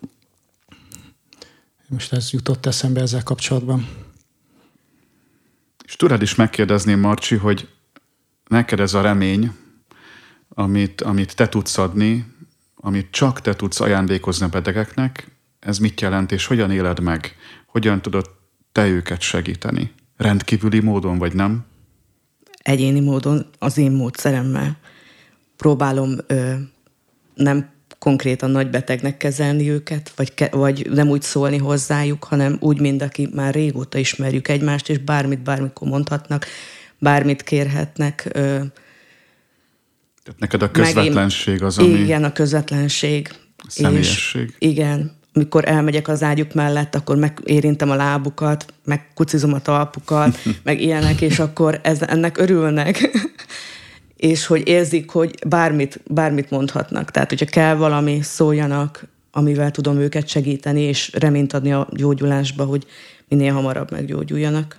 most 1.93 2.13
ez 2.13 2.31
jutott 2.31 2.65
eszembe 2.65 3.01
ezzel 3.01 3.23
kapcsolatban. 3.23 3.87
És 5.85 5.95
tudod 5.95 6.21
is 6.21 6.35
megkérdezném, 6.35 6.99
Marcsi, 6.99 7.35
hogy 7.35 7.69
neked 8.47 8.79
ez 8.79 8.93
a 8.93 9.01
remény, 9.01 9.51
amit, 10.49 11.01
amit 11.01 11.35
te 11.35 11.49
tudsz 11.49 11.77
adni, 11.77 12.25
amit 12.75 13.11
csak 13.11 13.41
te 13.41 13.55
tudsz 13.55 13.79
ajándékozni 13.79 14.45
a 14.45 14.49
betegeknek, 14.49 15.31
ez 15.59 15.77
mit 15.77 16.01
jelent, 16.01 16.31
és 16.31 16.45
hogyan 16.45 16.71
éled 16.71 16.99
meg? 16.99 17.35
Hogyan 17.67 18.01
tudod 18.01 18.29
te 18.71 18.87
őket 18.87 19.21
segíteni? 19.21 19.91
Rendkívüli 20.17 20.79
módon, 20.79 21.17
vagy 21.17 21.33
nem? 21.33 21.65
Egyéni 22.57 22.99
módon, 22.99 23.45
az 23.59 23.77
én 23.77 23.91
módszeremmel 23.91 24.77
próbálom 25.55 26.17
ö, 26.27 26.53
nem 27.33 27.72
konkrétan 28.03 28.49
nagy 28.49 28.69
betegnek 28.69 29.17
kezelni 29.17 29.69
őket, 29.69 30.11
vagy, 30.15 30.33
ke, 30.33 30.49
vagy 30.51 30.89
nem 30.89 31.09
úgy 31.09 31.21
szólni 31.21 31.57
hozzájuk, 31.57 32.23
hanem 32.23 32.57
úgy, 32.59 32.79
mint 32.79 33.01
aki 33.01 33.29
már 33.33 33.53
régóta 33.53 33.97
ismerjük 33.97 34.47
egymást, 34.47 34.89
és 34.89 34.97
bármit 34.97 35.39
bármikor 35.39 35.87
mondhatnak, 35.87 36.45
bármit 36.99 37.43
kérhetnek. 37.43 38.29
Tehát 38.33 38.75
neked 40.37 40.61
a 40.61 40.71
közvetlenség 40.71 41.63
az, 41.63 41.77
ami... 41.77 41.87
Igen, 41.87 42.23
a 42.23 42.31
közvetlenség. 42.31 43.29
A 43.57 43.65
személyesség. 43.67 44.41
És 44.59 44.69
igen, 44.69 45.11
amikor 45.33 45.67
elmegyek 45.67 46.07
az 46.07 46.23
ágyuk 46.23 46.53
mellett, 46.53 46.95
akkor 46.95 47.15
megérintem 47.15 47.89
a 47.89 47.95
lábukat, 47.95 48.65
megkucizom 48.85 49.53
a 49.53 49.59
talpukat, 49.59 50.37
meg 50.63 50.81
ilyenek, 50.81 51.21
és 51.21 51.39
akkor 51.39 51.79
ez, 51.83 52.01
ennek 52.01 52.37
örülnek. 52.37 53.09
És 54.23 54.45
hogy 54.45 54.67
érzik, 54.67 55.09
hogy 55.09 55.35
bármit, 55.47 56.01
bármit 56.07 56.49
mondhatnak. 56.49 57.11
Tehát, 57.11 57.29
hogyha 57.29 57.45
kell 57.45 57.75
valami, 57.75 58.21
szóljanak, 58.21 59.07
amivel 59.31 59.71
tudom 59.71 59.97
őket 59.97 60.27
segíteni, 60.27 60.81
és 60.81 61.11
reményt 61.13 61.53
adni 61.53 61.73
a 61.73 61.87
gyógyulásba, 61.91 62.65
hogy 62.65 62.85
minél 63.27 63.53
hamarabb 63.53 63.91
meggyógyuljanak. 63.91 64.77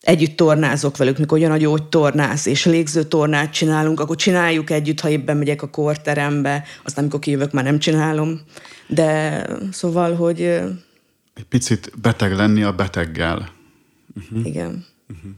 Együtt 0.00 0.36
tornázok 0.36 0.96
velük, 0.96 1.18
mikor 1.18 1.38
jön 1.38 1.50
a 1.50 1.56
gyógytornász, 1.56 2.46
és 2.46 2.64
légző 2.64 3.02
tornát 3.02 3.52
csinálunk, 3.52 4.00
akkor 4.00 4.16
csináljuk 4.16 4.70
együtt, 4.70 5.00
ha 5.00 5.08
éppen 5.08 5.36
megyek 5.36 5.62
a 5.62 5.70
korterembe, 5.70 6.64
aztán 6.82 7.04
amikor 7.04 7.20
kijövök, 7.20 7.52
már 7.52 7.64
nem 7.64 7.78
csinálom. 7.78 8.40
De 8.86 9.46
szóval, 9.72 10.14
hogy... 10.14 10.40
Egy 11.34 11.46
picit 11.48 11.90
beteg 12.00 12.34
lenni 12.34 12.62
a 12.62 12.72
beteggel. 12.72 13.52
Uh-huh. 14.16 14.46
Igen. 14.46 14.86
Uh-huh. 15.08 15.30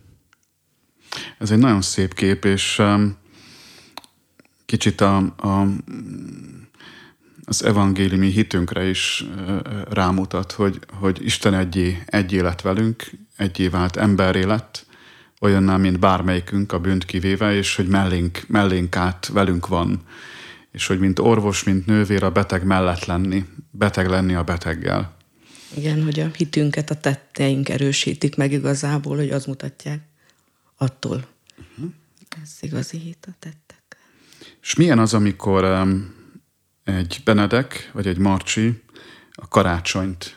Ez 1.39 1.51
egy 1.51 1.59
nagyon 1.59 1.83
szép 1.83 2.15
kép, 2.15 2.45
és 2.45 2.79
um, 2.79 3.23
kicsit 4.67 5.01
a, 5.01 5.17
a, 5.37 5.67
az 7.45 7.65
evangéliumi 7.65 8.31
hitünkre 8.31 8.89
is 8.89 9.25
rámutat, 9.91 10.53
hogy, 10.53 10.79
hogy 10.93 11.25
Isten 11.25 11.55
egyé, 11.55 12.03
egyé 12.07 12.41
lett 12.41 12.61
velünk, 12.61 13.11
egyé 13.37 13.69
vált 13.69 13.97
emberré 13.97 14.43
lett, 14.43 14.87
olyanná, 15.41 15.77
mint 15.77 15.99
bármelyikünk 15.99 16.73
a 16.73 16.81
bűnt 16.81 17.05
kivéve, 17.05 17.55
és 17.55 17.77
hogy 17.77 17.87
mellénk, 17.87 18.45
mellénk 18.47 18.97
át 18.97 19.29
velünk 19.29 19.67
van, 19.67 20.03
és 20.73 20.87
hogy 20.87 20.99
mint 20.99 21.19
orvos, 21.19 21.65
mint 21.65 21.87
nővér 21.87 22.23
a 22.23 22.31
beteg 22.31 22.65
mellett 22.65 23.05
lenni, 23.05 23.45
beteg 23.71 24.09
lenni 24.09 24.35
a 24.35 24.43
beteggel. 24.43 25.17
Igen, 25.77 26.03
hogy 26.03 26.21
a 26.21 26.31
hitünket 26.37 26.91
a 26.91 27.01
tetteink 27.01 27.69
erősítik 27.69 28.37
meg 28.37 28.53
igazából, 28.53 29.17
hogy 29.17 29.31
az 29.31 29.45
mutatják 29.45 30.01
attól. 30.77 31.27
Uh-huh. 31.59 31.93
Ez 32.43 32.51
igazi 32.61 32.99
hit 32.99 33.27
a 33.29 33.35
tett. 33.39 33.64
És 34.65 34.75
milyen 34.75 34.99
az, 34.99 35.15
amikor 35.15 35.87
egy 36.85 37.21
Benedek 37.25 37.91
vagy 37.93 38.07
egy 38.07 38.19
Marcsi 38.19 38.83
a 39.33 39.49
karácsonyt 39.49 40.37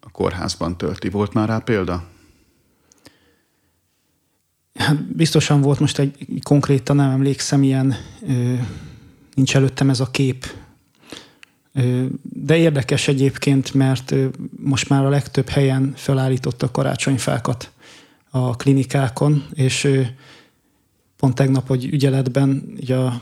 a 0.00 0.10
kórházban 0.10 0.76
tölti? 0.76 1.08
Volt 1.08 1.32
már 1.32 1.48
rá 1.48 1.58
példa? 1.58 2.08
Hát 4.74 5.02
biztosan 5.02 5.60
volt 5.60 5.80
most 5.80 5.98
egy 5.98 6.40
konkrétan 6.42 6.96
nem 6.96 7.10
emlékszem, 7.10 7.62
ilyen 7.62 7.94
nincs 9.34 9.56
előttem 9.56 9.90
ez 9.90 10.00
a 10.00 10.10
kép. 10.10 10.46
De 12.22 12.56
érdekes 12.56 13.08
egyébként, 13.08 13.74
mert 13.74 14.14
most 14.60 14.88
már 14.88 15.04
a 15.04 15.08
legtöbb 15.08 15.48
helyen 15.48 15.92
felállította 15.94 16.70
karácsonyfákat 16.70 17.70
a 18.30 18.56
klinikákon, 18.56 19.46
és 19.54 19.88
pont 21.16 21.34
tegnap, 21.34 21.66
hogy 21.66 21.84
ügyeletben 21.84 22.72
ugye 22.80 22.96
a 22.96 23.20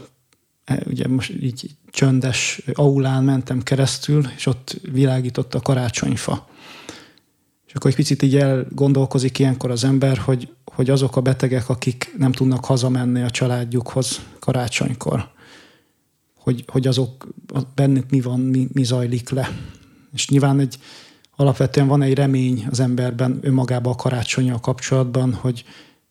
ugye 0.87 1.09
most 1.09 1.31
így 1.40 1.70
csöndes 1.90 2.62
aulán 2.72 3.24
mentem 3.24 3.62
keresztül, 3.62 4.27
és 4.37 4.46
ott 4.46 4.81
világított 4.92 5.55
a 5.55 5.61
karácsonyfa. 5.61 6.48
És 7.66 7.74
akkor 7.74 7.90
egy 7.90 7.96
picit 7.96 8.22
így 8.22 8.37
elgondolkozik 8.37 9.38
ilyenkor 9.38 9.70
az 9.70 9.85
ember, 9.85 10.18
hogy, 10.18 10.48
hogy 10.64 10.90
azok 10.90 11.16
a 11.16 11.20
betegek, 11.20 11.68
akik 11.68 12.14
nem 12.18 12.33
tudnak 12.33 12.64
hazamenni 12.64 13.22
a 13.22 13.31
családjukhoz 13.31 14.20
karácsonykor, 14.38 15.29
hogy, 16.38 16.64
hogy 16.66 16.87
azok 16.87 17.29
bennük 17.74 18.11
mi 18.11 18.20
van, 18.20 18.40
mi, 18.40 18.68
mi 18.72 18.85
zajlik 18.85 19.29
le. 19.29 19.50
És 20.12 20.29
nyilván 20.29 20.61
egy, 20.61 20.79
alapvetően 21.37 21.87
van 21.87 22.03
egy 22.03 22.14
remény 22.14 22.66
az 22.70 22.81
emberben 22.81 23.38
önmagában 23.42 23.92
a 23.92 23.96
karácsonyjal 23.96 24.61
kapcsolatban, 24.61 25.35
hogy, 25.35 25.64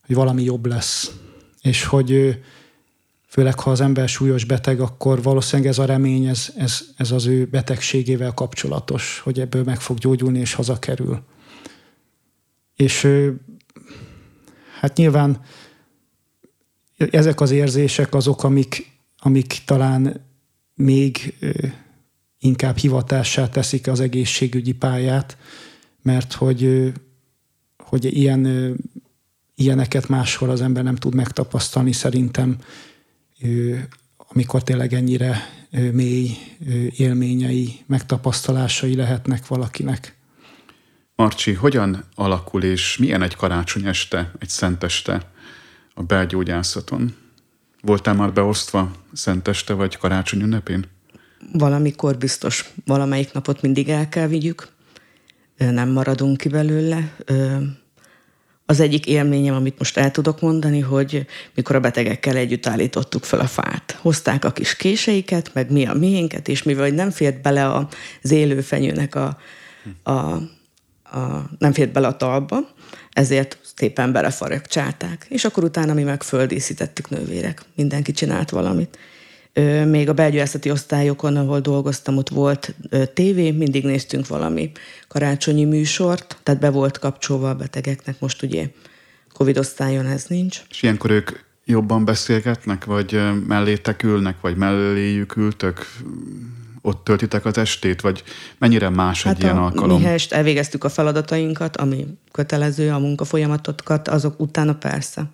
hogy 0.05 0.15
valami 0.15 0.43
jobb 0.43 0.65
lesz. 0.65 1.11
És 1.61 1.83
hogy 1.83 2.39
főleg 3.33 3.59
ha 3.59 3.71
az 3.71 3.81
ember 3.81 4.09
súlyos 4.09 4.43
beteg, 4.43 4.79
akkor 4.79 5.21
valószínűleg 5.21 5.71
ez 5.71 5.77
a 5.79 5.85
remény, 5.85 6.25
ez, 6.25 6.53
ez, 6.57 6.81
ez 6.97 7.11
az 7.11 7.25
ő 7.25 7.45
betegségével 7.45 8.33
kapcsolatos, 8.33 9.19
hogy 9.19 9.39
ebből 9.39 9.63
meg 9.63 9.81
fog 9.81 9.97
gyógyulni 9.97 10.39
és 10.39 10.53
hazakerül. 10.53 11.23
És 12.75 13.07
hát 14.79 14.97
nyilván 14.97 15.41
ezek 16.97 17.41
az 17.41 17.51
érzések 17.51 18.13
azok, 18.13 18.43
amik, 18.43 18.91
amik 19.17 19.61
talán 19.65 20.25
még 20.75 21.37
inkább 22.39 22.77
hivatássá 22.77 23.49
teszik 23.49 23.87
az 23.87 23.99
egészségügyi 23.99 24.73
pályát, 24.73 25.37
mert 26.01 26.33
hogy, 26.33 26.91
hogy 27.77 28.17
ilyen, 28.17 28.75
ilyeneket 29.55 30.07
máshol 30.07 30.49
az 30.49 30.61
ember 30.61 30.83
nem 30.83 30.95
tud 30.95 31.15
megtapasztalni 31.15 31.91
szerintem, 31.91 32.57
amikor 34.17 34.63
tényleg 34.63 34.93
ennyire 34.93 35.37
mély 35.91 36.37
élményei, 36.97 37.79
megtapasztalásai 37.85 38.95
lehetnek 38.95 39.47
valakinek. 39.47 40.15
Marcsi, 41.15 41.53
hogyan 41.53 42.03
alakul 42.15 42.63
és 42.63 42.97
milyen 42.97 43.21
egy 43.21 43.35
karácsony 43.35 43.87
este, 43.87 44.31
egy 44.39 44.49
szenteste 44.49 45.31
a 45.93 46.03
belgyógyászaton? 46.03 47.15
Voltál 47.81 48.13
már 48.13 48.33
beosztva 48.33 48.91
szenteste 49.13 49.73
vagy 49.73 49.97
karácsony 49.97 50.41
ünnepén? 50.41 50.85
Valamikor 51.51 52.17
biztos, 52.17 52.71
valamelyik 52.85 53.33
napot 53.33 53.61
mindig 53.61 53.89
el 53.89 54.09
kell 54.09 54.27
vigyük, 54.27 54.67
nem 55.57 55.89
maradunk 55.89 56.37
ki 56.37 56.49
belőle 56.49 57.15
az 58.65 58.79
egyik 58.79 59.05
élményem, 59.05 59.55
amit 59.55 59.77
most 59.77 59.97
el 59.97 60.11
tudok 60.11 60.41
mondani, 60.41 60.79
hogy 60.79 61.25
mikor 61.55 61.75
a 61.75 61.79
betegekkel 61.79 62.35
együtt 62.35 62.67
állítottuk 62.67 63.23
fel 63.23 63.39
a 63.39 63.47
fát. 63.47 63.97
Hozták 64.01 64.45
a 64.45 64.51
kis 64.51 64.75
késeiket, 64.75 65.53
meg 65.53 65.71
mi 65.71 65.85
a 65.85 65.93
miénket, 65.93 66.47
és 66.47 66.63
mivel 66.63 66.89
nem 66.89 67.09
fért 67.09 67.41
bele 67.41 67.75
az 68.21 68.31
élőfenyőnek 68.31 69.15
a, 69.15 69.37
a, 70.03 70.11
a 71.17 71.49
nem 71.57 71.73
fért 71.73 71.91
bele 71.91 72.07
a 72.07 72.17
talba, 72.17 72.59
ezért 73.11 73.57
szépen 73.75 74.11
belefaragcsálták. 74.11 75.25
És 75.29 75.45
akkor 75.45 75.63
utána 75.63 75.93
mi 75.93 76.03
meg 76.03 76.23
földíszítettük 76.23 77.09
nővérek. 77.09 77.61
Mindenki 77.75 78.11
csinált 78.11 78.49
valamit. 78.49 78.97
Még 79.85 80.09
a 80.09 80.13
belgyógyászati 80.13 80.71
osztályokon, 80.71 81.35
ahol 81.35 81.59
dolgoztam, 81.59 82.17
ott 82.17 82.29
volt 82.29 82.75
tévé, 83.13 83.51
mindig 83.51 83.83
néztünk 83.85 84.27
valami 84.27 84.71
karácsonyi 85.07 85.65
műsort, 85.65 86.37
tehát 86.43 86.61
be 86.61 86.69
volt 86.69 86.99
kapcsolva 86.99 87.49
a 87.49 87.55
betegeknek, 87.55 88.19
most 88.19 88.43
ugye 88.43 88.67
Covid 89.33 89.57
osztályon 89.57 90.05
ez 90.05 90.25
nincs. 90.27 90.61
És 90.69 90.83
ilyenkor 90.83 91.11
ők 91.11 91.31
jobban 91.65 92.05
beszélgetnek, 92.05 92.85
vagy 92.85 93.21
mellétek 93.47 94.03
ülnek, 94.03 94.41
vagy 94.41 94.55
melléjük 94.55 95.35
ültök? 95.35 95.87
ott 96.85 97.03
töltitek 97.03 97.45
az 97.45 97.57
estét, 97.57 98.01
vagy 98.01 98.23
mennyire 98.57 98.89
más 98.89 99.23
hát 99.23 99.35
egy 99.35 99.43
ilyen 99.43 99.57
alkalom? 99.57 100.01
Mi 100.01 100.15
elvégeztük 100.29 100.83
a 100.83 100.89
feladatainkat, 100.89 101.77
ami 101.77 102.07
kötelező, 102.31 102.91
a 102.91 102.99
munkafolyamatokat, 102.99 104.07
azok 104.07 104.39
utána 104.39 104.75
persze. 104.75 105.25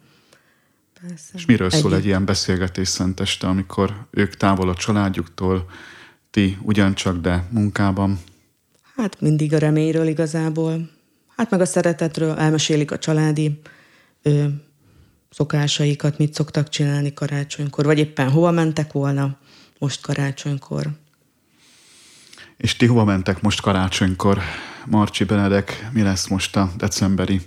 Persze. 1.01 1.31
És 1.33 1.45
miről 1.45 1.69
szól 1.69 1.95
egy 1.95 2.05
ilyen 2.05 2.25
beszélgetés 2.25 2.87
szenteste, 2.87 3.47
amikor 3.47 4.07
ők 4.11 4.35
távol 4.35 4.69
a 4.69 4.75
családjuktól, 4.75 5.69
ti 6.31 6.57
ugyancsak, 6.61 7.17
de 7.17 7.47
munkában? 7.49 8.19
Hát 8.95 9.21
mindig 9.21 9.53
a 9.53 9.57
reményről 9.57 10.07
igazából. 10.07 10.89
Hát 11.35 11.49
meg 11.49 11.61
a 11.61 11.65
szeretetről 11.65 12.37
elmesélik 12.37 12.91
a 12.91 12.97
családi 12.97 13.59
ö, 14.21 14.45
szokásaikat, 15.29 16.17
mit 16.17 16.33
szoktak 16.33 16.69
csinálni 16.69 17.13
karácsonykor, 17.13 17.85
vagy 17.85 17.99
éppen 17.99 18.29
hova 18.29 18.51
mentek 18.51 18.91
volna 18.91 19.37
most 19.77 20.01
karácsonykor. 20.01 20.87
És 22.57 22.75
ti 22.75 22.85
hova 22.85 23.03
mentek 23.03 23.41
most 23.41 23.61
karácsonykor? 23.61 24.39
Marcsi 24.85 25.23
Benedek, 25.23 25.89
mi 25.91 26.01
lesz 26.01 26.27
most 26.27 26.55
a 26.55 26.71
decemberi 26.77 27.41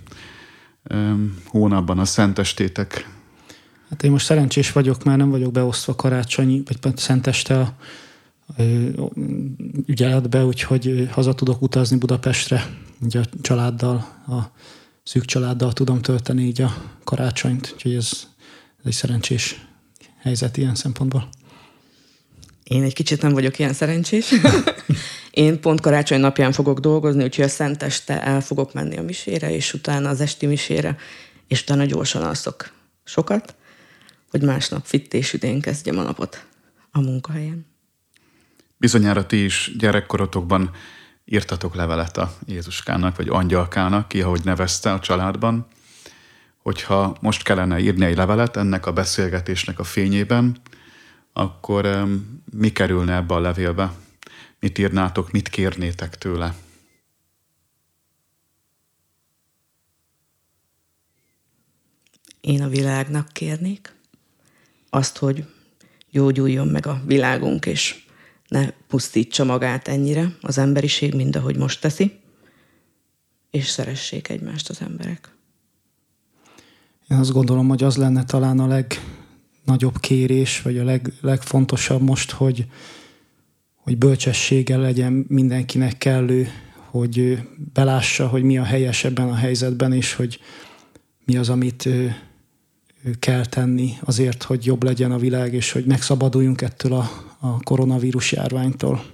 hónapban 1.45 1.99
a 1.99 2.05
szentestétek? 2.05 3.12
Hát 3.93 4.03
én 4.03 4.11
most 4.11 4.25
szerencsés 4.25 4.71
vagyok, 4.71 5.03
már 5.03 5.17
nem 5.17 5.29
vagyok 5.29 5.51
beosztva 5.51 5.95
karácsonyi, 5.95 6.63
vagy 6.65 6.97
szenteste 6.97 7.59
a, 7.59 7.75
ügyeletbe, 9.85 10.45
úgyhogy 10.45 11.07
haza 11.11 11.33
tudok 11.33 11.61
utazni 11.61 11.97
Budapestre, 11.97 12.69
ugye 13.01 13.19
a 13.19 13.23
családdal, 13.41 13.95
a 14.27 14.39
szűk 15.03 15.25
családdal 15.25 15.73
tudom 15.73 16.01
tölteni 16.01 16.43
így 16.43 16.61
a 16.61 16.75
karácsonyt, 17.03 17.69
úgyhogy 17.73 17.93
ez, 17.93 18.09
ez 18.77 18.85
egy 18.85 18.93
szerencsés 18.93 19.65
helyzet 20.21 20.57
ilyen 20.57 20.75
szempontból. 20.75 21.29
Én 22.63 22.83
egy 22.83 22.93
kicsit 22.93 23.21
nem 23.21 23.33
vagyok 23.33 23.59
ilyen 23.59 23.73
szerencsés. 23.73 24.33
Én 25.31 25.59
pont 25.59 25.81
karácsony 25.81 26.19
napján 26.19 26.51
fogok 26.51 26.79
dolgozni, 26.79 27.23
úgyhogy 27.23 27.45
a 27.45 27.49
szenteste 27.49 28.23
el 28.23 28.41
fogok 28.41 28.73
menni 28.73 28.97
a 28.97 29.03
misére, 29.03 29.51
és 29.55 29.73
utána 29.73 30.09
az 30.09 30.21
esti 30.21 30.45
misére, 30.45 30.97
és 31.47 31.61
utána 31.61 31.85
gyorsan 31.85 32.23
alszok 32.23 32.71
sokat, 33.03 33.55
hogy 34.33 34.41
másnap 34.41 34.85
fit 34.85 35.13
és 35.13 35.33
üdén 35.33 35.61
kezdjem 35.61 35.97
a 35.97 36.03
napot 36.03 36.45
a 36.91 37.01
munkahelyen. 37.01 37.65
Bizonyára 38.77 39.25
ti 39.25 39.43
is 39.43 39.71
gyerekkorotokban 39.77 40.71
írtatok 41.25 41.75
levelet 41.75 42.17
a 42.17 42.37
Jézuskának, 42.45 43.15
vagy 43.15 43.27
angyalkának, 43.29 44.07
ki, 44.07 44.21
ahogy 44.21 44.41
nevezte 44.43 44.93
a 44.93 44.99
családban, 44.99 45.67
hogyha 46.57 47.17
most 47.21 47.43
kellene 47.43 47.79
írni 47.79 48.05
egy 48.05 48.15
levelet 48.15 48.55
ennek 48.57 48.85
a 48.85 48.93
beszélgetésnek 48.93 49.79
a 49.79 49.83
fényében, 49.83 50.57
akkor 51.33 51.85
um, 51.85 52.43
mi 52.51 52.71
kerülne 52.71 53.15
ebbe 53.15 53.33
a 53.33 53.39
levélbe? 53.39 53.93
Mit 54.59 54.77
írnátok, 54.77 55.31
mit 55.31 55.49
kérnétek 55.49 56.17
tőle? 56.17 56.55
Én 62.41 62.61
a 62.61 62.67
világnak 62.67 63.27
kérnék 63.27 64.01
azt, 64.93 65.17
hogy 65.17 65.45
gyógyuljon 66.11 66.67
meg 66.67 66.85
a 66.85 67.01
világunk, 67.05 67.65
és 67.65 68.03
ne 68.47 68.69
pusztítsa 68.87 69.43
magát 69.43 69.87
ennyire 69.87 70.37
az 70.41 70.57
emberiség, 70.57 71.13
mint 71.13 71.35
ahogy 71.35 71.57
most 71.57 71.81
teszi, 71.81 72.11
és 73.51 73.67
szeressék 73.67 74.29
egymást 74.29 74.69
az 74.69 74.81
emberek. 74.81 75.35
Én 77.09 77.17
azt 77.17 77.31
gondolom, 77.31 77.67
hogy 77.67 77.83
az 77.83 77.97
lenne 77.97 78.23
talán 78.23 78.59
a 78.59 78.67
legnagyobb 78.67 79.99
kérés, 79.99 80.61
vagy 80.61 80.77
a 80.77 80.83
leg, 80.83 81.13
legfontosabb 81.21 82.01
most, 82.01 82.31
hogy, 82.31 82.65
hogy 83.75 83.97
bölcsessége 83.97 84.77
legyen 84.77 85.25
mindenkinek 85.27 85.97
kellő, 85.97 86.47
hogy 86.89 87.39
belássa, 87.73 88.27
hogy 88.27 88.43
mi 88.43 88.57
a 88.57 88.63
helyes 88.63 89.03
ebben 89.03 89.29
a 89.29 89.35
helyzetben, 89.35 89.93
és 89.93 90.13
hogy 90.13 90.39
mi 91.25 91.37
az, 91.37 91.49
amit 91.49 91.89
kell 93.19 93.45
tenni 93.45 93.93
azért, 94.03 94.43
hogy 94.43 94.65
jobb 94.65 94.83
legyen 94.83 95.11
a 95.11 95.17
világ, 95.17 95.53
és 95.53 95.71
hogy 95.71 95.85
megszabaduljunk 95.85 96.61
ettől 96.61 96.93
a, 96.93 97.09
a 97.39 97.59
koronavírus 97.59 98.31
járványtól. 98.31 99.05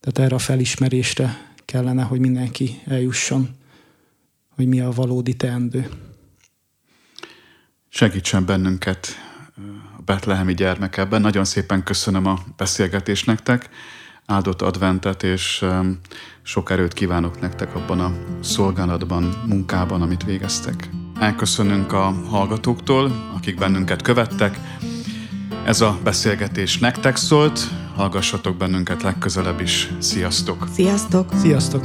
Tehát 0.00 0.18
erre 0.18 0.34
a 0.34 0.38
felismerésre 0.38 1.52
kellene, 1.64 2.02
hogy 2.02 2.20
mindenki 2.20 2.80
eljusson, 2.86 3.48
hogy 4.48 4.66
mi 4.66 4.80
a 4.80 4.90
valódi 4.90 5.34
teendő. 5.34 5.88
Segítsen 7.88 8.46
bennünket 8.46 9.06
a 9.98 10.02
betlehemi 10.02 10.54
gyermek 10.54 10.96
ebben. 10.96 11.20
Nagyon 11.20 11.44
szépen 11.44 11.82
köszönöm 11.82 12.26
a 12.26 12.38
beszélgetést 12.56 13.26
nektek, 13.26 13.68
áldott 14.26 14.62
adventet, 14.62 15.22
és 15.22 15.64
sok 16.42 16.70
erőt 16.70 16.92
kívánok 16.92 17.40
nektek 17.40 17.74
abban 17.74 18.00
a 18.00 18.12
szolgálatban, 18.40 19.42
munkában, 19.46 20.02
amit 20.02 20.24
végeztek. 20.24 20.88
Elköszönünk 21.22 21.92
a 21.92 22.14
hallgatóktól, 22.30 23.12
akik 23.36 23.58
bennünket 23.58 24.02
követtek. 24.02 24.58
Ez 25.64 25.80
a 25.80 25.98
beszélgetés 26.04 26.78
nektek 26.78 27.16
szólt, 27.16 27.60
hallgassatok 27.96 28.56
bennünket 28.56 29.02
legközelebb 29.02 29.60
is. 29.60 29.90
Sziasztok! 29.98 30.68
Sziasztok! 30.72 31.28
Sziasztok! 31.34 31.84